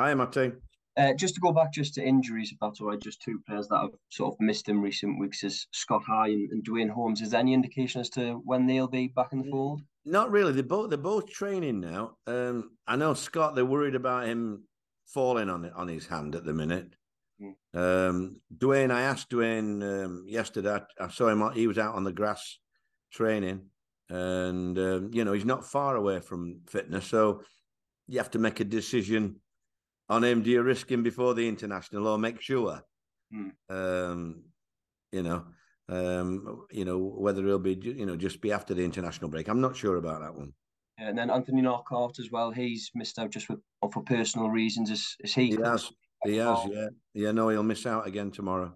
Hi, 0.00 0.14
Matty. 0.14 0.52
Uh, 0.96 1.12
just 1.14 1.34
to 1.34 1.40
go 1.40 1.52
back 1.52 1.72
just 1.72 1.94
to 1.94 2.02
injuries, 2.02 2.52
if 2.52 2.58
that's 2.60 2.80
all 2.80 2.88
right, 2.88 3.00
just 3.00 3.22
two 3.22 3.40
players 3.46 3.68
that 3.68 3.78
have 3.78 3.90
sort 4.10 4.34
of 4.34 4.40
missed 4.40 4.68
in 4.68 4.80
recent 4.80 5.18
weeks 5.18 5.44
is 5.44 5.66
Scott 5.72 6.02
High 6.06 6.28
and, 6.28 6.50
and 6.52 6.64
Duane 6.64 6.88
Holmes. 6.88 7.20
Is 7.20 7.30
there 7.30 7.40
any 7.40 7.54
indication 7.54 8.00
as 8.00 8.10
to 8.10 8.40
when 8.44 8.66
they'll 8.66 8.88
be 8.88 9.08
back 9.08 9.32
in 9.32 9.42
the 9.42 9.50
fold? 9.50 9.82
Not 10.04 10.30
really. 10.30 10.52
They're 10.52 10.62
both 10.62 10.90
they're 10.90 10.98
both 10.98 11.30
training 11.30 11.80
now. 11.80 12.16
Um, 12.26 12.72
I 12.86 12.96
know 12.96 13.14
Scott. 13.14 13.54
They're 13.54 13.64
worried 13.64 13.94
about 13.94 14.26
him 14.26 14.64
falling 15.06 15.48
on 15.48 15.64
it 15.64 15.72
on 15.74 15.88
his 15.88 16.06
hand 16.06 16.34
at 16.34 16.44
the 16.44 16.52
minute. 16.52 16.94
Hmm. 17.40 17.78
Um, 17.78 18.40
Duane, 18.56 18.90
I 18.90 19.02
asked 19.02 19.30
Duane 19.30 19.82
um, 19.82 20.24
yesterday. 20.26 20.78
I, 20.98 21.04
I 21.04 21.08
saw 21.08 21.28
him. 21.28 21.52
He 21.52 21.66
was 21.66 21.78
out 21.78 21.94
on 21.94 22.04
the 22.04 22.12
grass 22.12 22.58
training, 23.12 23.60
and 24.08 24.78
um, 24.78 25.10
you 25.12 25.24
know 25.24 25.32
he's 25.32 25.44
not 25.44 25.64
far 25.66 25.96
away 25.96 26.20
from 26.20 26.60
fitness. 26.66 27.06
So 27.06 27.42
you 28.08 28.18
have 28.18 28.30
to 28.32 28.38
make 28.38 28.60
a 28.60 28.64
decision 28.64 29.36
on 30.08 30.24
him. 30.24 30.42
Do 30.42 30.50
you 30.50 30.62
risk 30.62 30.90
him 30.90 31.02
before 31.02 31.34
the 31.34 31.46
international, 31.46 32.08
or 32.08 32.18
make 32.18 32.40
sure? 32.40 32.82
Hmm. 33.32 33.48
Um, 33.68 34.42
you 35.12 35.22
know, 35.22 35.44
um, 35.88 36.66
you 36.70 36.84
know 36.84 36.98
whether 36.98 37.42
he'll 37.44 37.58
be, 37.58 37.74
you 37.74 38.06
know, 38.06 38.16
just 38.16 38.40
be 38.40 38.52
after 38.52 38.74
the 38.74 38.84
international 38.84 39.30
break. 39.30 39.48
I'm 39.48 39.60
not 39.60 39.76
sure 39.76 39.96
about 39.96 40.20
that 40.22 40.34
one. 40.34 40.52
And 40.98 41.16
then 41.16 41.30
Anthony 41.30 41.62
Knockaert 41.62 42.18
as 42.18 42.30
well. 42.30 42.50
He's 42.50 42.90
missed 42.94 43.18
out 43.18 43.30
just 43.30 43.48
with, 43.48 43.60
for 43.92 44.02
personal 44.02 44.50
reasons. 44.50 44.90
Is, 44.90 45.16
is 45.20 45.34
he? 45.34 45.46
He 45.46 45.56
has, 45.62 45.90
he 46.24 46.36
has, 46.36 46.58
yeah, 46.70 46.88
yeah. 47.14 47.32
No, 47.32 47.48
he'll 47.48 47.62
miss 47.62 47.86
out 47.86 48.06
again 48.06 48.30
tomorrow. 48.30 48.72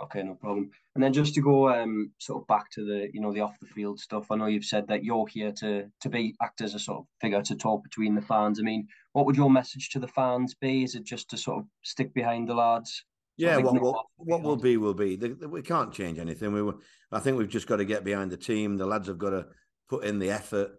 Okay, 0.00 0.22
no 0.22 0.34
problem. 0.34 0.70
And 0.94 1.04
then 1.04 1.12
just 1.12 1.34
to 1.34 1.40
go 1.42 1.68
um 1.68 2.12
sort 2.18 2.42
of 2.42 2.46
back 2.48 2.70
to 2.72 2.84
the 2.84 3.08
you 3.12 3.20
know 3.20 3.32
the 3.32 3.40
off 3.40 3.58
the 3.60 3.66
field 3.66 4.00
stuff. 4.00 4.30
I 4.30 4.36
know 4.36 4.46
you've 4.46 4.64
said 4.64 4.88
that 4.88 5.04
you're 5.04 5.26
here 5.26 5.52
to 5.52 5.84
to 6.00 6.08
be 6.08 6.34
act 6.42 6.60
as 6.60 6.74
a 6.74 6.78
sort 6.78 7.00
of 7.00 7.06
figure 7.20 7.42
to 7.42 7.54
talk 7.56 7.82
between 7.84 8.14
the 8.14 8.22
fans. 8.22 8.58
I 8.58 8.62
mean, 8.62 8.88
what 9.12 9.26
would 9.26 9.36
your 9.36 9.50
message 9.50 9.90
to 9.90 9.98
the 9.98 10.08
fans 10.08 10.54
be? 10.54 10.82
Is 10.82 10.94
it 10.94 11.04
just 11.04 11.28
to 11.30 11.36
sort 11.36 11.58
of 11.60 11.66
stick 11.82 12.14
behind 12.14 12.48
the 12.48 12.54
lads? 12.54 13.04
Yeah, 13.36 13.58
what 13.58 13.80
will 13.80 14.04
what 14.16 14.42
will 14.42 14.56
be 14.56 14.76
will 14.76 14.94
be. 14.94 15.16
The- 15.16 15.28
the- 15.34 15.48
We 15.48 15.62
can't 15.62 15.92
change 15.92 16.18
anything. 16.18 16.52
We, 16.52 16.62
were- 16.62 16.78
I 17.10 17.18
think 17.20 17.38
we've 17.38 17.48
just 17.48 17.66
got 17.66 17.76
to 17.76 17.84
get 17.84 18.04
behind 18.04 18.30
the 18.30 18.36
team. 18.36 18.76
The 18.76 18.86
lads 18.86 19.08
have 19.08 19.18
got 19.18 19.30
to 19.30 19.46
put 19.88 20.04
in 20.04 20.18
the 20.18 20.30
effort 20.30 20.70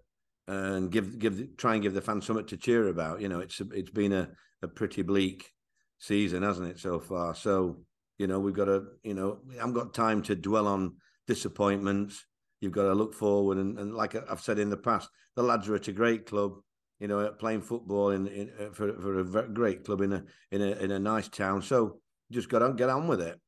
and 0.48 0.91
give 0.91 1.17
give 1.20 1.55
try 1.58 1.74
and 1.75 1.84
give 1.84 1.93
the 1.93 2.01
fans 2.01 2.25
something 2.25 2.46
to 2.48 2.58
cheer 2.58 2.88
about. 2.88 3.22
You 3.22 3.29
know, 3.29 3.39
it's 3.39 3.60
it's 3.60 3.91
been 3.91 4.13
a, 4.13 4.29
a 4.62 4.67
pretty 4.67 5.01
bleak 5.03 5.51
season, 6.00 6.43
hasn't 6.43 6.67
it, 6.70 6.79
so 6.79 7.00
far? 7.00 7.34
So 7.36 7.86
you 8.17 8.27
know, 8.27 8.39
we've 8.39 8.53
got 8.53 8.65
to 8.65 8.84
you 9.03 9.13
know, 9.13 9.39
I 9.51 9.55
haven't 9.55 9.74
got 9.74 9.93
time 9.93 10.22
to 10.24 10.36
dwell 10.36 10.67
on 10.67 10.96
disappointments. 11.27 12.25
You've 12.62 12.72
got 12.72 12.84
to 12.84 12.93
look 12.93 13.13
forward, 13.13 13.58
and, 13.58 13.77
and 13.77 13.93
like 13.93 14.15
I've 14.29 14.41
said 14.41 14.60
in 14.60 14.70
the 14.70 14.77
past, 14.77 15.10
the 15.36 15.43
lads 15.43 15.67
are 15.67 15.75
at 15.75 15.88
a 15.88 15.91
great 15.91 16.25
club. 16.25 16.53
You 17.00 17.08
know, 17.08 17.29
playing 17.38 17.62
football 17.62 18.12
in, 18.12 18.27
in 18.27 18.51
uh, 18.60 18.72
for 18.74 18.93
for 19.00 19.20
a 19.20 19.48
great 19.50 19.84
club 19.84 20.01
in 20.01 20.13
a 20.13 20.24
in 20.51 20.62
a 20.62 20.72
in 20.72 20.91
a 20.91 21.00
nice 21.00 21.27
town. 21.27 21.62
So 21.62 22.00
just 22.32 22.50
got 22.50 22.60
to 22.60 22.74
get 22.74 22.89
on 22.89 23.08
with 23.08 23.22
it. 23.22 23.39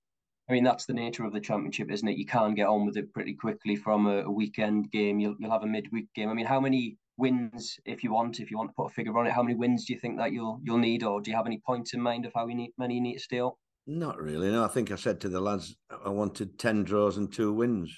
I 0.50 0.54
mean, 0.54 0.64
that's 0.64 0.86
the 0.86 0.94
nature 0.94 1.26
of 1.26 1.34
the 1.34 1.40
championship, 1.40 1.90
isn't 1.90 2.08
it? 2.08 2.18
You 2.18 2.26
can 2.26 2.54
get 2.54 2.68
on 2.68 2.86
with 2.86 2.98
it 2.98 3.12
pretty 3.14 3.34
quickly 3.34 3.76
from 3.76 4.06
a, 4.06 4.24
a 4.24 4.32
weekend 4.32 4.92
game. 4.92 5.20
You'll 5.20 5.36
you'll 5.40 5.52
have 5.52 5.64
a 5.64 5.68
midweek 5.68 6.08
game. 6.14 6.30
I 6.30 6.34
mean, 6.34 6.46
how 6.46 6.60
many 6.60 6.98
wins, 7.18 7.80
if 7.86 8.04
you 8.04 8.12
want, 8.12 8.40
if 8.40 8.52
you 8.52 8.58
want 8.58 8.70
to 8.70 8.74
put 8.76 8.92
a 8.92 8.94
figure 8.94 9.18
on 9.18 9.26
it, 9.26 9.34
how 9.34 9.42
many 9.42 9.56
wins 9.56 9.86
do 9.86 9.94
you 9.94 10.00
think 10.00 10.18
that 10.18 10.34
you'll 10.34 10.60
you'll 10.64 10.78
need, 10.78 11.04
or 11.04 11.22
do 11.22 11.32
you 11.32 11.38
have 11.38 11.48
any 11.48 11.62
points 11.66 11.94
in 11.94 12.02
mind 12.02 12.26
of 12.26 12.34
how 12.36 12.46
need, 12.46 12.72
many 12.78 12.96
you 12.96 13.02
need 13.02 13.14
to 13.14 13.20
stay 13.20 13.40
up? 13.40 13.56
Not 13.88 14.22
really. 14.22 14.52
No, 14.52 14.64
I 14.64 14.68
think 14.68 14.92
I 14.92 14.96
said 14.96 15.22
to 15.22 15.30
the 15.30 15.40
lads 15.40 15.76
I 16.04 16.10
wanted 16.10 16.58
ten 16.58 16.84
draws 16.84 17.18
and 17.18 17.32
two 17.32 17.54
wins 17.54 17.96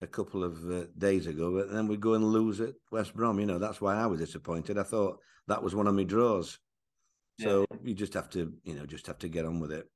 a 0.00 0.06
couple 0.06 0.42
of 0.42 0.70
uh, 0.70 0.84
days 0.96 1.26
ago, 1.26 1.54
but 1.54 1.72
then 1.72 1.88
we 1.88 1.96
go 1.96 2.14
and 2.14 2.24
lose 2.24 2.60
at 2.60 2.74
West 2.90 3.14
Brom. 3.14 3.38
You 3.38 3.46
know, 3.46 3.58
that's 3.58 3.80
why 3.80 3.96
I 3.96 4.06
was 4.06 4.20
disappointed. 4.20 4.78
I 4.78 4.82
thought 4.82 5.18
that 5.46 5.62
was 5.62 5.74
one 5.74 5.86
of 5.86 5.94
my 5.94 6.04
draws. 6.04 6.58
So 7.40 7.66
you 7.82 7.94
just 7.94 8.14
have 8.14 8.30
to, 8.30 8.52
you 8.62 8.74
know, 8.74 8.86
just 8.86 9.08
have 9.08 9.18
to 9.18 9.28
get 9.28 9.44
on 9.44 9.58
with 9.58 9.72
it. 9.72 9.86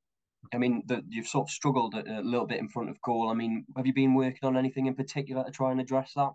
I 0.53 0.59
mean, 0.59 0.83
the, 0.87 1.03
you've 1.09 1.27
sort 1.27 1.49
of 1.49 1.51
struggled 1.51 1.95
a, 1.95 2.21
a 2.21 2.23
little 2.23 2.47
bit 2.47 2.59
in 2.59 2.69
front 2.69 2.91
of 2.91 3.01
goal. 3.01 3.29
I 3.31 3.35
mean, 3.35 3.65
have 3.77 3.87
you 3.87 3.93
been 3.93 4.15
working 4.15 4.41
on 4.43 4.57
anything 4.57 4.87
in 4.87 4.95
particular 4.95 5.45
to 5.45 5.51
try 5.51 5.71
and 5.71 5.81
address 5.81 6.13
that? 6.17 6.31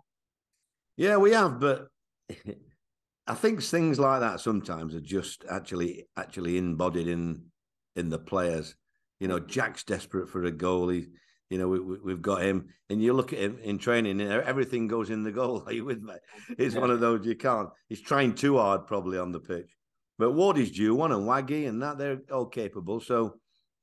Yeah, 0.96 1.16
we 1.16 1.32
have, 1.32 1.60
but 1.60 1.88
I 3.26 3.34
think 3.34 3.62
things 3.62 3.98
like 3.98 4.20
that 4.20 4.40
sometimes 4.40 4.94
are 4.94 5.00
just 5.00 5.44
actually 5.50 6.06
actually 6.16 6.58
embodied 6.58 7.08
in 7.08 7.46
in 7.96 8.08
the 8.08 8.18
players. 8.18 8.74
You 9.20 9.28
know, 9.28 9.38
Jack's 9.38 9.84
desperate 9.84 10.28
for 10.28 10.44
a 10.44 10.50
goal. 10.50 10.88
He, 10.88 11.06
you 11.50 11.58
know, 11.58 11.68
we, 11.68 11.80
we, 11.80 11.98
we've 12.04 12.22
got 12.22 12.42
him, 12.42 12.68
and 12.90 13.02
you 13.02 13.12
look 13.12 13.32
at 13.32 13.38
him 13.38 13.58
in 13.62 13.78
training, 13.78 14.20
and 14.20 14.30
everything 14.30 14.88
goes 14.88 15.10
in 15.10 15.22
the 15.22 15.32
goal. 15.32 15.62
Are 15.66 15.72
you 15.72 15.84
with 15.84 16.02
me? 16.02 16.14
It's 16.58 16.74
one 16.74 16.90
of 16.90 17.00
those 17.00 17.26
you 17.26 17.36
can't. 17.36 17.68
He's 17.88 18.00
trying 18.00 18.34
too 18.34 18.58
hard 18.58 18.86
probably 18.86 19.18
on 19.18 19.32
the 19.32 19.40
pitch, 19.40 19.70
but 20.18 20.32
Wardy's 20.32 20.70
due 20.70 20.94
one 20.94 21.12
and 21.12 21.26
Waggy, 21.26 21.68
and 21.68 21.82
that 21.82 21.98
they're 21.98 22.20
all 22.32 22.46
capable. 22.46 23.00
So, 23.00 23.36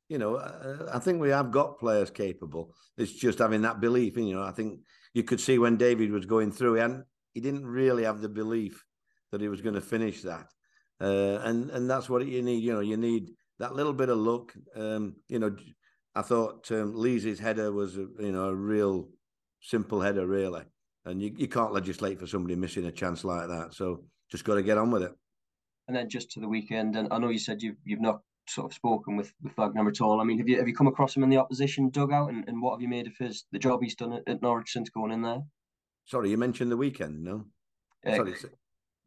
you 0.10 0.18
know, 0.18 0.36
uh, 0.36 0.90
I 0.94 1.00
think 1.00 1.22
we 1.22 1.30
have 1.30 1.52
got 1.52 1.80
players 1.80 2.10
capable. 2.10 2.76
It's 2.98 3.14
just 3.14 3.40
having 3.40 3.62
that 3.62 3.80
belief. 3.80 4.18
And, 4.18 4.28
you 4.28 4.36
know, 4.36 4.44
I 4.44 4.52
think 4.52 4.82
you 5.14 5.24
could 5.24 5.40
see 5.40 5.58
when 5.58 5.78
David 5.78 6.12
was 6.12 6.26
going 6.26 6.52
through, 6.52 6.80
and 6.82 7.04
he 7.34 7.40
didn't 7.40 7.66
really 7.66 8.04
have 8.04 8.22
the 8.22 8.30
belief 8.30 8.84
that 9.32 9.42
he 9.42 9.48
was 9.48 9.62
going 9.62 9.76
to 9.76 9.82
finish 9.82 10.22
that. 10.24 10.48
Uh, 11.00 11.40
and 11.44 11.72
and 11.72 11.90
that's 11.90 12.10
what 12.10 12.26
you 12.28 12.42
need. 12.44 12.64
You 12.64 12.74
know, 12.74 12.80
you 12.82 12.98
need 12.98 13.32
that 13.62 13.76
little 13.76 13.94
bit 13.94 14.10
of 14.10 14.18
luck. 14.18 14.54
Um, 14.76 15.16
you 15.30 15.40
know, 15.40 15.56
I 16.16 16.22
thought 16.24 16.70
um, 16.72 16.94
header 17.40 17.72
was 17.72 17.96
a, 17.98 18.08
you 18.20 18.32
know 18.32 18.50
a 18.50 18.56
real 18.56 19.08
simple 19.62 20.02
header, 20.02 20.28
really. 20.28 20.64
And 21.06 21.22
you, 21.22 21.34
you 21.36 21.48
can't 21.48 21.74
legislate 21.74 22.20
for 22.20 22.28
somebody 22.28 22.56
missing 22.56 22.86
a 22.86 22.92
chance 22.92 23.24
like 23.24 23.48
that. 23.48 23.74
So 23.74 24.04
just 24.30 24.44
got 24.44 24.56
to 24.56 24.64
get 24.64 24.78
on 24.78 24.92
with 24.92 25.04
it. 25.04 25.12
And 25.88 25.96
then 25.96 26.10
just 26.10 26.32
to 26.32 26.40
the 26.40 26.48
weekend, 26.48 26.96
and 26.96 27.08
I 27.12 27.18
know 27.18 27.30
you 27.30 27.40
said 27.40 27.62
you've 27.62 27.78
you've 27.84 28.02
not 28.02 28.22
sort 28.48 28.72
of 28.72 28.74
spoken 28.76 29.16
with 29.16 29.32
with 29.42 29.54
Wagner 29.54 29.88
at 29.88 30.02
all. 30.02 30.20
I 30.20 30.24
mean, 30.24 30.40
have 30.40 30.50
you 30.50 30.58
have 30.58 30.68
you 30.68 30.76
come 30.76 30.88
across 30.88 31.16
him 31.16 31.24
in 31.24 31.30
the 31.30 31.38
opposition 31.38 31.90
dugout, 31.90 32.30
and, 32.30 32.44
and 32.48 32.62
what 32.62 32.74
have 32.74 32.82
you 32.82 32.88
made 32.88 33.08
of 33.08 33.14
his 33.20 33.46
the 33.52 33.60
job 33.60 33.82
he's 33.82 33.96
done 33.96 34.14
at, 34.14 34.24
at 34.28 34.42
Norwich 34.42 34.72
since 34.72 34.90
going 34.90 35.12
in 35.12 35.22
there? 35.22 35.42
Sorry, 36.06 36.30
you 36.30 36.38
mentioned 36.38 36.72
the 36.72 36.78
weekend, 36.78 37.24
no? 37.24 37.46
Uh, 38.06 38.16
Sorry. 38.16 38.34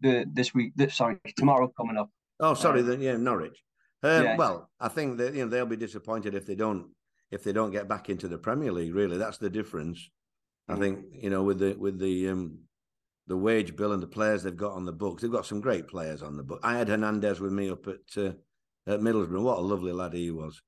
the 0.01 0.25
this 0.33 0.55
week, 0.55 0.73
this, 0.77 0.95
sorry, 0.95 1.19
tomorrow 1.37 1.73
coming 1.77 1.97
up. 1.97 2.09
Oh, 2.39 2.55
sorry. 2.55 2.81
Um, 2.81 2.87
then 2.87 3.01
yeah, 3.01 3.17
Norwich. 3.17 3.61
Um, 4.05 4.25
yeah. 4.25 4.37
Well, 4.37 4.71
I 4.79 4.89
think 4.89 5.17
that 5.19 5.35
you 5.35 5.45
know 5.45 5.51
they'll 5.51 5.65
be 5.65 5.77
disappointed 5.77 6.35
if 6.35 6.47
they 6.47 6.55
don't 6.55 6.89
if 7.31 7.43
they 7.43 7.53
don't 7.53 7.71
get 7.71 7.89
back 7.89 8.11
into 8.11 8.29
the 8.29 8.37
Premier 8.37 8.71
League. 8.71 8.95
Really, 8.95 9.17
that's 9.17 9.39
the 9.39 9.49
difference. 9.51 10.11
I 10.69 10.75
Mm. 10.75 10.79
think 10.79 11.05
you 11.13 11.31
know 11.31 11.43
with 11.43 11.59
the 11.59 11.75
with 11.75 11.99
the 11.99 12.29
um, 12.29 12.59
the 13.27 13.37
wage 13.37 13.75
bill 13.75 13.93
and 13.93 14.03
the 14.03 14.07
players 14.07 14.43
they've 14.43 14.55
got 14.55 14.75
on 14.75 14.85
the 14.85 14.93
books, 14.93 15.23
they've 15.23 15.33
got 15.33 15.47
some 15.47 15.63
great 15.63 15.89
players 15.89 16.23
on 16.23 16.37
the 16.37 16.43
book. 16.43 16.61
I 16.63 16.77
had 16.77 16.89
Hernandez 16.89 17.41
with 17.41 17.53
me 17.53 17.71
up 17.71 17.87
at 17.89 18.17
uh, 18.19 18.33
at 18.87 19.01
Middlesbrough. 19.01 19.43
What 19.43 19.59
a 19.59 19.63
lovely 19.63 19.93
lad 19.93 20.13
he 20.13 20.31
was. 20.31 20.61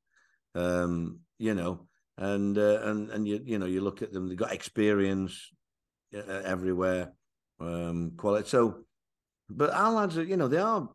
Um, 0.55 1.21
you 1.39 1.55
know, 1.55 1.89
and 2.17 2.57
uh, 2.57 2.81
and 2.85 3.11
and 3.11 3.29
you 3.29 3.43
you 3.45 3.59
know 3.59 3.67
you 3.67 3.83
look 3.83 4.01
at 4.01 4.15
them, 4.15 4.29
they've 4.29 4.39
got 4.39 4.53
experience 4.55 5.53
uh, 6.15 6.21
everywhere, 6.45 7.13
um, 7.61 8.13
quality. 8.17 8.49
So, 8.49 8.87
but 9.51 9.75
our 9.75 9.93
lads, 9.93 10.17
are, 10.17 10.25
you 10.25 10.39
know, 10.39 10.49
they 10.49 10.57
are 10.57 10.89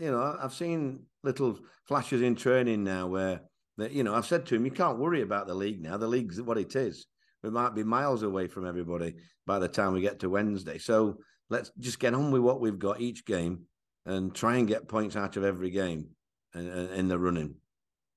you 0.00 0.10
know, 0.10 0.38
I've 0.40 0.54
seen 0.54 1.00
little 1.26 1.58
flashes 1.84 2.22
in 2.22 2.36
training 2.36 2.84
now 2.84 3.06
where 3.06 3.42
that 3.76 3.92
you 3.92 4.02
know 4.02 4.14
I've 4.14 4.26
said 4.26 4.46
to 4.46 4.54
him, 4.54 4.64
you 4.64 4.70
can't 4.70 4.98
worry 4.98 5.20
about 5.20 5.46
the 5.46 5.54
league 5.54 5.82
now. 5.82 5.98
The 5.98 6.06
league's 6.06 6.40
what 6.40 6.56
it 6.56 6.74
is. 6.74 7.06
We 7.42 7.50
might 7.50 7.74
be 7.74 7.84
miles 7.84 8.22
away 8.22 8.48
from 8.48 8.66
everybody 8.66 9.16
by 9.46 9.58
the 9.58 9.68
time 9.68 9.92
we 9.92 10.00
get 10.00 10.20
to 10.20 10.30
Wednesday. 10.30 10.78
So 10.78 11.18
let's 11.50 11.70
just 11.78 12.00
get 12.00 12.14
on 12.14 12.30
with 12.30 12.42
what 12.42 12.60
we've 12.60 12.78
got 12.78 13.00
each 13.00 13.26
game 13.26 13.66
and 14.06 14.34
try 14.34 14.56
and 14.56 14.66
get 14.66 14.88
points 14.88 15.16
out 15.16 15.36
of 15.36 15.44
every 15.44 15.70
game 15.70 16.08
in, 16.54 16.66
in 16.66 17.08
the 17.08 17.18
running. 17.18 17.56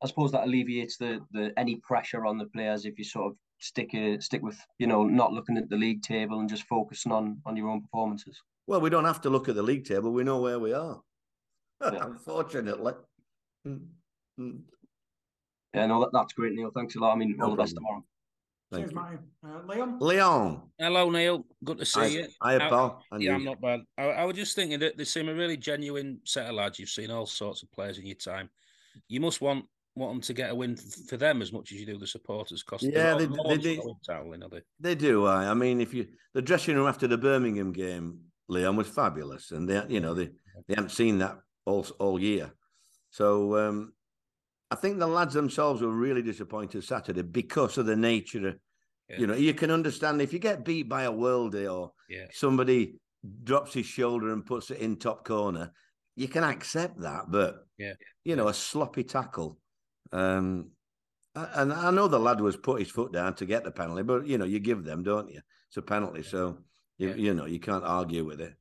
I 0.01 0.08
suppose 0.08 0.32
that 0.32 0.46
alleviates 0.46 0.98
the 0.98 1.20
the 1.32 1.51
any 1.58 1.75
pressure 1.78 2.25
on 2.25 2.38
the 2.38 2.46
players 2.46 2.86
if 2.86 2.98
you 2.98 3.04
sort 3.04 3.32
of 3.32 3.38
stick 3.60 3.94
a, 3.94 4.22
stick 4.22 4.42
with 4.42 4.58
you 4.78 4.88
know 4.88 5.04
not 5.04 5.34
looking 5.34 5.58
at 5.58 5.70
the 5.70 5.75
league 5.75 6.01
table 6.01 6.39
and 6.39 6.48
just 6.48 6.63
focusing 6.63 7.12
on 7.12 7.42
on 7.46 7.58
your 7.58 7.70
own 7.70 7.82
performances. 7.82 8.39
Well, 8.68 8.82
we 8.82 8.89
don't 8.92 9.06
have 9.06 9.22
to 9.22 9.30
look 9.30 9.50
at 9.50 9.56
the 9.56 9.63
league 9.63 9.86
table. 9.86 10.12
We 10.12 10.24
know 10.24 10.39
where 10.39 10.60
we 10.60 10.74
are. 10.74 11.01
Yeah. 11.81 12.05
Unfortunately. 12.05 12.93
Mm, 13.67 13.81
mm. 14.39 14.59
Yeah, 15.74 15.86
no, 15.86 16.00
that, 16.01 16.09
that's 16.13 16.33
great, 16.33 16.53
Neil. 16.53 16.71
Thanks 16.74 16.95
a 16.95 17.00
lot. 17.00 17.13
I 17.13 17.15
mean, 17.17 17.36
No 17.38 17.45
all 17.45 17.51
the 17.51 17.57
best 17.57 17.75
tomorrow. 17.75 18.03
Thank 18.71 18.91
Cheers, 18.91 18.93
you. 19.43 19.50
Uh, 19.50 19.62
Leon? 19.67 19.98
Leon. 20.00 20.62
Hello, 20.77 21.09
Neil. 21.09 21.45
Good 21.63 21.79
to 21.79 21.86
see 21.86 22.00
Hi, 22.00 22.05
you. 22.07 22.27
hiya, 22.43 22.59
How- 22.59 22.69
pal. 22.69 23.03
And 23.12 23.21
yeah, 23.24 23.29
you? 23.31 23.36
I'm 23.38 23.43
not 23.43 23.62
bad. 23.62 23.81
I, 23.98 24.03
I 24.03 24.25
was 24.25 24.36
just 24.36 24.55
thinking 24.55 24.79
that 24.79 24.98
they 24.98 25.05
seem 25.05 25.29
a 25.29 25.33
really 25.33 25.57
genuine 25.57 26.19
set 26.25 26.48
of 26.48 26.55
lads. 26.55 26.79
You've 26.79 26.89
seen 26.89 27.12
all 27.12 27.25
sorts 27.25 27.63
of 27.63 27.71
players 27.71 27.98
in 27.98 28.05
your 28.05 28.15
time. 28.15 28.50
You 29.07 29.21
must 29.21 29.41
want 29.41 29.65
want 29.95 30.13
them 30.13 30.21
to 30.21 30.33
get 30.33 30.51
a 30.51 30.55
win 30.55 30.75
for 30.77 31.17
them 31.17 31.41
as 31.41 31.51
much 31.51 31.71
as 31.71 31.79
you 31.79 31.86
do 31.86 31.98
the 31.98 32.07
supporters. 32.07 32.62
Cost 32.63 32.83
Yeah, 32.83 33.15
they- 33.15 33.25
they 33.25 33.57
did. 33.57 33.79
Toweling, 34.07 34.43
are 34.43 34.50
they? 34.50 34.62
They 34.79 34.95
do. 34.95 35.25
I. 35.25 35.50
I 35.50 35.53
mean, 35.55 35.81
if 35.81 35.93
you 35.93 36.07
the 36.33 36.41
dressing 36.41 36.75
room 36.75 36.88
after 36.88 37.07
the 37.07 37.17
Birmingham 37.17 37.71
game, 37.74 38.19
Leon 38.50 38.75
was 38.75 38.88
fabulous, 38.88 39.51
and 39.51 39.67
they, 39.67 39.83
you 39.89 40.00
know, 40.00 40.13
they 40.13 40.29
they 40.67 40.75
haven't 40.75 40.91
seen 40.91 41.17
that 41.19 41.39
all 41.69 41.85
all 41.99 42.19
year. 42.19 42.51
So, 43.11 43.57
um, 43.57 43.93
I 44.71 44.75
think 44.75 44.99
the 44.99 45.07
lads 45.07 45.33
themselves 45.33 45.81
were 45.81 45.89
really 45.91 46.21
disappointed 46.21 46.83
Saturday 46.83 47.23
because 47.23 47.77
of 47.77 47.85
the 47.85 47.95
nature 47.95 48.49
of, 48.49 48.59
Yeah. 49.09 49.19
you 49.19 49.27
know, 49.27 49.33
you 49.35 49.53
can 49.53 49.71
understand 49.71 50.21
if 50.21 50.31
you 50.33 50.39
get 50.39 50.63
beat 50.65 50.88
by 50.88 51.03
a 51.03 51.11
worldie 51.11 51.71
or 51.71 51.93
Yeah. 52.07 52.27
somebody 52.31 52.99
drops 53.43 53.73
his 53.73 53.85
shoulder 53.85 54.31
and 54.31 54.45
puts 54.45 54.69
it 54.71 54.77
in 54.79 54.97
top 54.97 55.25
corner, 55.25 55.71
you 56.15 56.27
can 56.27 56.43
accept 56.43 56.99
that. 57.01 57.31
But 57.31 57.65
Yeah. 57.77 57.93
you 58.23 58.35
know, 58.35 58.47
a 58.47 58.53
sloppy 58.53 59.03
tackle. 59.03 59.57
Um, 60.11 60.71
and 61.35 61.73
I 61.73 61.91
know 61.91 62.07
the 62.07 62.19
lad 62.19 62.41
was 62.41 62.57
put 62.57 62.79
his 62.79 62.91
foot 62.91 63.11
down 63.11 63.35
to 63.35 63.45
get 63.45 63.63
the 63.63 63.71
penalty, 63.71 64.03
but 64.03 64.27
you 64.27 64.38
know, 64.38 64.45
you 64.45 64.59
give 64.59 64.83
them, 64.83 65.03
don't 65.03 65.29
you? 65.29 65.41
It's 65.67 65.77
a 65.77 65.81
penalty, 65.81 66.23
so 66.23 66.63
you, 66.97 67.13
you 67.13 67.33
know 67.33 67.45
you 67.45 67.59
can't 67.59 67.83
argue 67.83 68.25
with 68.25 68.41
it. 68.41 68.55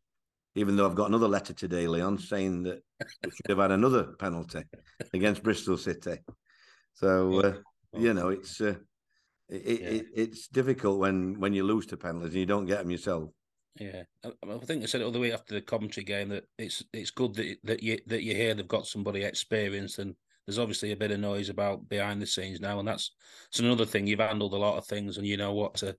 Even 0.55 0.77
though 0.77 0.87
I've 0.87 0.97
got 0.97 1.09
another 1.09 1.29
letter 1.29 1.53
today, 1.53 1.87
Leon, 1.87 2.19
saying 2.19 2.65
that 2.65 2.83
we 3.25 3.31
should 3.31 3.51
have 3.51 3.59
had 3.59 3.71
another 3.71 4.15
penalty 4.19 4.63
against 5.15 5.43
Bristol 5.43 5.77
City. 5.77 6.19
So 6.95 7.41
uh, 7.41 7.55
you 7.93 8.15
know, 8.15 8.29
it's 8.29 8.61
uh, 8.61 8.75
it, 9.49 9.81
Yeah. 9.81 9.89
it, 9.89 10.07
it's 10.15 10.49
difficult 10.49 10.99
when 10.99 11.39
when 11.39 11.53
you 11.53 11.65
lose 11.65 11.87
to 11.87 11.97
penalties 11.97 12.31
and 12.31 12.41
you 12.41 12.47
don't 12.47 12.67
get 12.67 12.79
them 12.79 12.91
yourself. 12.91 13.31
Yeah, 13.79 14.03
I, 14.25 14.33
I 14.43 14.59
think 14.59 14.83
I 14.83 14.87
said 14.87 15.03
it 15.03 15.05
all 15.05 15.13
the 15.13 15.21
way 15.21 15.33
after 15.33 15.55
the 15.55 15.61
commentary 15.61 16.05
game 16.05 16.31
that 16.31 16.45
it's 16.59 16.83
it's 16.93 17.13
good 17.13 17.35
that 17.35 17.59
that 17.65 17.83
you 17.83 17.99
that 18.07 18.23
you 18.23 18.35
hear 18.35 18.55
they've 18.55 18.67
got 18.67 18.87
somebody 18.87 19.23
experienced 19.23 20.01
and 20.01 20.17
there's 20.47 20.59
obviously 20.59 20.93
a 20.93 20.97
bit 20.97 21.13
of 21.13 21.21
noise 21.21 21.51
about 21.51 21.89
behind 21.89 22.21
the 22.21 22.27
scenes 22.27 22.61
now 22.61 22.79
and 22.79 22.89
that's 22.89 23.15
it's 23.49 23.61
another 23.61 23.85
thing 23.85 24.07
you've 24.07 24.19
handled 24.19 24.55
a 24.55 24.57
lot 24.57 24.79
of 24.79 24.87
things 24.87 25.19
and 25.19 25.27
you 25.27 25.37
know 25.37 25.53
what 25.53 25.75
to 25.75 25.95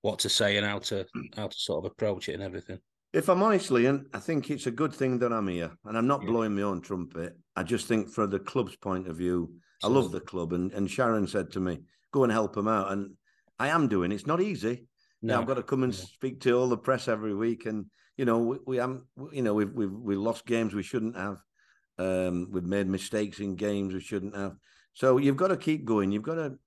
what 0.00 0.20
to 0.20 0.28
say 0.30 0.56
and 0.56 0.66
how 0.66 0.78
to 0.78 1.04
how 1.36 1.48
to 1.48 1.58
sort 1.58 1.84
of 1.84 1.90
approach 1.90 2.28
it 2.28 2.34
and 2.34 2.42
everything. 2.42 2.78
If 3.12 3.28
I'm 3.28 3.42
honest, 3.42 3.70
Leon, 3.72 4.06
I 4.14 4.20
think 4.20 4.50
it's 4.50 4.66
a 4.66 4.70
good 4.70 4.94
thing 4.94 5.18
that 5.18 5.32
I'm 5.32 5.48
here, 5.48 5.72
and 5.84 5.98
I'm 5.98 6.06
not 6.06 6.22
Yeah. 6.22 6.28
blowing 6.28 6.54
my 6.54 6.62
own 6.62 6.80
trumpet. 6.80 7.36
I 7.56 7.64
just 7.64 7.88
think, 7.88 8.08
from 8.08 8.30
the 8.30 8.38
club's 8.38 8.76
point 8.76 9.08
of 9.08 9.16
view, 9.16 9.54
I 9.82 9.88
love 9.88 10.12
the 10.12 10.20
club, 10.20 10.52
and, 10.52 10.72
and 10.72 10.88
Sharon 10.88 11.26
said 11.26 11.50
to 11.52 11.60
me, 11.60 11.80
"Go 12.12 12.22
and 12.22 12.32
help 12.32 12.54
them 12.54 12.68
out," 12.68 12.92
and 12.92 13.16
I 13.58 13.68
am 13.68 13.88
doing. 13.88 14.12
It's 14.12 14.26
not 14.26 14.40
easy. 14.40 14.86
Now 15.22 15.40
I've 15.40 15.46
got 15.46 15.54
to 15.54 15.62
come 15.62 15.82
and 15.82 15.92
no. 15.92 15.98
speak 15.98 16.40
to 16.42 16.52
all 16.52 16.68
the 16.68 16.78
press 16.78 17.08
every 17.08 17.34
week, 17.34 17.66
and 17.66 17.86
you 18.16 18.24
know 18.24 18.38
we, 18.38 18.58
we 18.66 18.80
am 18.80 19.06
you 19.32 19.42
know 19.42 19.54
we've 19.54 19.72
we've 19.72 19.92
we 19.92 20.14
lost 20.16 20.46
games 20.46 20.72
we 20.74 20.82
shouldn't 20.82 21.16
have. 21.16 21.42
Um, 21.98 22.48
we've 22.50 22.64
made 22.64 22.86
mistakes 22.86 23.40
in 23.40 23.56
games 23.56 23.92
we 23.92 24.00
shouldn't 24.00 24.36
have. 24.36 24.56
So 24.94 25.18
you've 25.18 25.36
got 25.36 25.48
to 25.48 25.56
keep 25.56 25.84
going. 25.84 26.12
You've 26.12 26.22
got 26.22 26.36
to 26.36 26.58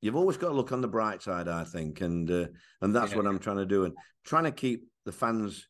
you've 0.00 0.16
always 0.16 0.36
got 0.38 0.48
to 0.48 0.54
look 0.54 0.72
on 0.72 0.80
the 0.80 0.88
bright 0.88 1.22
side, 1.22 1.48
I 1.48 1.64
think, 1.64 2.00
and 2.00 2.30
uh, 2.30 2.46
and 2.80 2.94
that's 2.96 3.10
Yeah. 3.10 3.18
what 3.18 3.26
I'm 3.26 3.38
trying 3.38 3.58
to 3.58 3.66
do, 3.66 3.84
and 3.84 3.94
trying 4.24 4.44
to 4.44 4.52
keep 4.52 4.88
the 5.04 5.12
fans, 5.12 5.68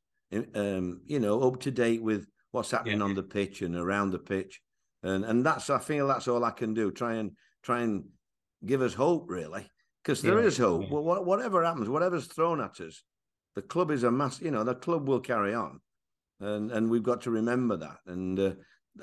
um, 0.54 1.00
you 1.06 1.20
know, 1.20 1.42
up 1.42 1.60
to 1.60 1.70
date 1.70 2.02
with 2.02 2.26
what's 2.52 2.70
happening 2.70 2.98
Yeah. 2.98 3.04
on 3.04 3.14
the 3.14 3.22
pitch 3.22 3.62
and 3.62 3.74
around 3.76 4.10
the 4.10 4.18
pitch, 4.18 4.60
and 5.02 5.24
and 5.24 5.44
that's 5.44 5.70
I 5.70 5.78
feel 5.78 6.06
that's 6.08 6.28
all 6.28 6.44
I 6.44 6.50
can 6.50 6.74
do. 6.74 6.90
Try 6.90 7.14
and 7.14 7.32
try 7.62 7.82
and 7.82 8.04
give 8.64 8.82
us 8.82 8.94
hope, 8.94 9.28
really, 9.28 9.68
because 10.02 10.22
there 10.22 10.40
Yeah, 10.40 10.46
is 10.46 10.58
hope. 10.58 10.82
yeah. 10.82 10.88
Well, 10.90 11.24
whatever 11.24 11.64
happens, 11.64 11.88
whatever's 11.88 12.26
thrown 12.26 12.60
at 12.60 12.80
us, 12.80 13.02
the 13.54 13.62
club 13.62 13.90
is 13.90 14.04
a 14.04 14.10
mass. 14.10 14.40
You 14.40 14.50
know, 14.50 14.64
the 14.64 14.74
club 14.74 15.08
will 15.08 15.20
carry 15.20 15.54
on, 15.54 15.80
and 16.40 16.70
and 16.70 16.90
we've 16.90 17.02
got 17.02 17.22
to 17.22 17.30
remember 17.30 17.76
that. 17.78 17.98
And 18.06 18.38
uh, 18.38 18.54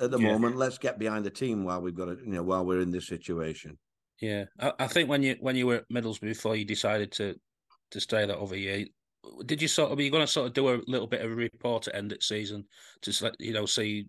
at 0.01 0.11
the 0.11 0.19
moment, 0.19 0.55
let's 0.57 0.77
get 0.77 0.99
behind 0.99 1.25
the 1.25 1.31
team 1.31 1.63
while 1.63 1.81
we've 1.81 1.95
got 1.95 2.09
it. 2.09 2.19
You 2.19 2.33
know, 2.33 2.43
while 2.43 2.65
we're 2.65 2.81
in 2.81 2.91
this 2.91 3.07
situation. 3.07 3.77
Yeah, 4.21 4.45
I, 4.59 4.73
I 4.79 4.87
think 4.87 5.09
when 5.09 5.23
you 5.23 5.37
when 5.39 5.55
you 5.55 5.65
were 5.67 5.75
at 5.77 5.89
Middlesbrough 5.89 6.21
before 6.21 6.55
you 6.55 6.65
decided 6.65 7.11
to 7.13 7.35
to 7.91 7.99
stay 7.99 8.25
that 8.25 8.37
other 8.37 8.57
year, 8.57 8.85
did 9.45 9.61
you 9.61 9.67
sort 9.67 9.91
of 9.91 9.97
were 9.97 10.03
you 10.03 10.11
going 10.11 10.25
to 10.25 10.31
sort 10.31 10.47
of 10.47 10.53
do 10.53 10.69
a 10.69 10.81
little 10.87 11.07
bit 11.07 11.21
of 11.21 11.31
a 11.31 11.35
report 11.35 11.87
at 11.87 11.95
end 11.95 12.11
of 12.11 12.23
season 12.23 12.65
to 13.01 13.13
let 13.23 13.35
you 13.39 13.53
know 13.53 13.65
see 13.65 14.07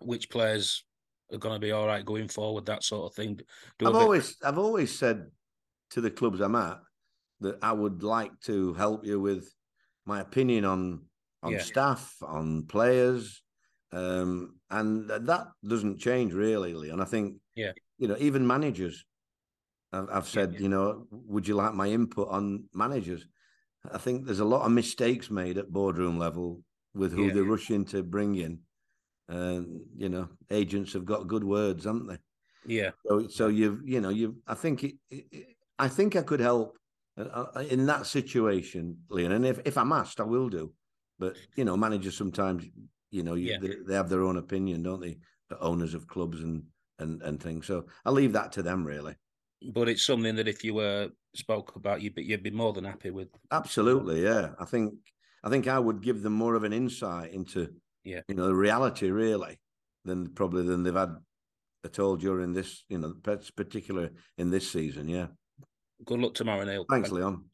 which 0.00 0.28
players 0.30 0.84
are 1.32 1.38
going 1.38 1.54
to 1.54 1.60
be 1.60 1.72
all 1.72 1.86
right 1.86 2.04
going 2.04 2.28
forward, 2.28 2.66
that 2.66 2.82
sort 2.82 3.10
of 3.10 3.14
thing. 3.14 3.38
Do 3.78 3.86
I've 3.86 3.94
always 3.94 4.36
I've 4.42 4.58
always 4.58 4.96
said 4.96 5.26
to 5.90 6.00
the 6.00 6.10
clubs 6.10 6.40
I'm 6.40 6.56
at 6.56 6.80
that 7.40 7.58
I 7.62 7.72
would 7.72 8.02
like 8.02 8.32
to 8.42 8.74
help 8.74 9.04
you 9.04 9.20
with 9.20 9.52
my 10.06 10.20
opinion 10.20 10.64
on 10.64 11.06
on 11.42 11.52
Yeah. 11.52 11.62
staff, 11.62 12.14
on 12.22 12.66
players, 12.66 13.42
um, 13.92 14.60
and 14.70 15.08
that 15.08 15.46
doesn't 15.66 15.98
change 15.98 16.34
really, 16.34 16.74
Leon. 16.74 17.00
I 17.00 17.04
think 17.06 17.36
Yeah. 17.54 17.72
you 17.98 18.08
know 18.08 18.16
even 18.18 18.46
managers. 18.46 19.04
I've, 19.92 20.08
I've 20.10 20.28
said 20.28 20.54
yeah. 20.54 20.60
you 20.60 20.68
know 20.68 21.06
would 21.10 21.48
you 21.48 21.54
like 21.54 21.74
my 21.74 21.88
input 21.88 22.28
on 22.28 22.68
managers? 22.74 23.26
I 23.90 23.98
think 23.98 24.26
there's 24.26 24.40
a 24.40 24.44
lot 24.44 24.66
of 24.66 24.72
mistakes 24.72 25.30
made 25.30 25.58
at 25.58 25.72
boardroom 25.72 26.18
level 26.18 26.62
with 26.94 27.12
who 27.12 27.26
Yeah. 27.26 27.34
they 27.34 27.40
rush 27.40 27.70
in 27.70 27.84
to 27.86 28.02
bring 28.02 28.34
in. 28.36 28.60
And 29.28 29.80
you 29.96 30.08
know, 30.08 30.28
agents 30.50 30.92
have 30.94 31.04
got 31.04 31.28
good 31.28 31.44
words, 31.44 31.84
haven't 31.84 32.08
they? 32.08 32.18
yeah, 32.66 32.90
So, 33.06 33.28
so 33.28 33.48
you've, 33.48 33.80
you 33.88 34.00
know, 34.00 34.08
you've. 34.10 34.34
I 34.46 34.54
think, 34.54 34.84
it, 34.84 34.96
it, 35.10 35.46
I 35.78 35.88
think 35.88 36.16
I 36.16 36.22
could 36.22 36.40
help 36.40 36.76
uh, 37.16 37.46
uh, 37.54 37.60
in 37.70 37.86
that 37.86 38.06
situation, 38.06 38.98
Leon. 39.08 39.32
And 39.32 39.46
if, 39.46 39.60
if 39.64 39.78
I'm 39.78 39.92
asked, 39.92 40.20
I 40.20 40.24
will 40.24 40.48
do. 40.48 40.72
But 41.18 41.36
you 41.56 41.64
know, 41.64 41.76
managers 41.76 42.16
sometimes, 42.16 42.64
you 43.10 43.22
know, 43.22 43.34
you, 43.34 43.52
Yeah. 43.52 43.58
they, 43.60 43.74
they 43.86 43.94
have 43.94 44.08
their 44.08 44.22
own 44.22 44.36
opinion, 44.36 44.82
don't 44.82 45.00
they? 45.00 45.18
The 45.48 45.58
owners 45.60 45.94
of 45.94 46.06
clubs 46.06 46.40
and 46.40 46.64
and 46.98 47.22
and 47.22 47.42
things. 47.42 47.66
So 47.66 47.86
I 48.04 48.10
leave 48.10 48.32
that 48.34 48.52
to 48.52 48.62
them, 48.62 48.84
really. 48.84 49.14
But 49.72 49.88
it's 49.88 50.04
something 50.04 50.36
that 50.36 50.48
if 50.48 50.64
you 50.64 50.74
were 50.74 51.10
spoke 51.34 51.76
about, 51.76 52.02
you'd 52.02 52.14
be 52.14 52.22
you'd 52.24 52.42
be 52.42 52.50
more 52.50 52.72
than 52.72 52.84
happy 52.84 53.10
with. 53.10 53.28
Absolutely, 53.50 54.22
yeah. 54.22 54.50
I 54.58 54.64
think 54.64 54.94
I 55.44 55.50
think 55.50 55.68
I 55.68 55.78
would 55.78 56.02
give 56.02 56.22
them 56.22 56.32
more 56.32 56.54
of 56.54 56.64
an 56.64 56.72
insight 56.72 57.32
into, 57.32 57.68
Yeah. 58.04 58.20
you 58.28 58.34
know, 58.34 58.46
the 58.46 58.54
reality 58.54 59.10
really 59.10 59.58
than 60.04 60.30
probably 60.34 60.62
than 60.64 60.82
they've 60.82 60.94
had 60.94 61.16
at 61.84 61.98
all 61.98 62.16
during 62.16 62.52
this, 62.52 62.84
you 62.88 62.98
know, 62.98 63.14
particular 63.56 64.10
in 64.38 64.50
this 64.50 64.70
season. 64.70 65.08
Yeah. 65.08 65.28
Good 66.04 66.20
luck 66.20 66.34
tomorrow, 66.34 66.64
Neil. 66.64 66.84
Thanks, 66.90 67.10
Leon. 67.10 67.49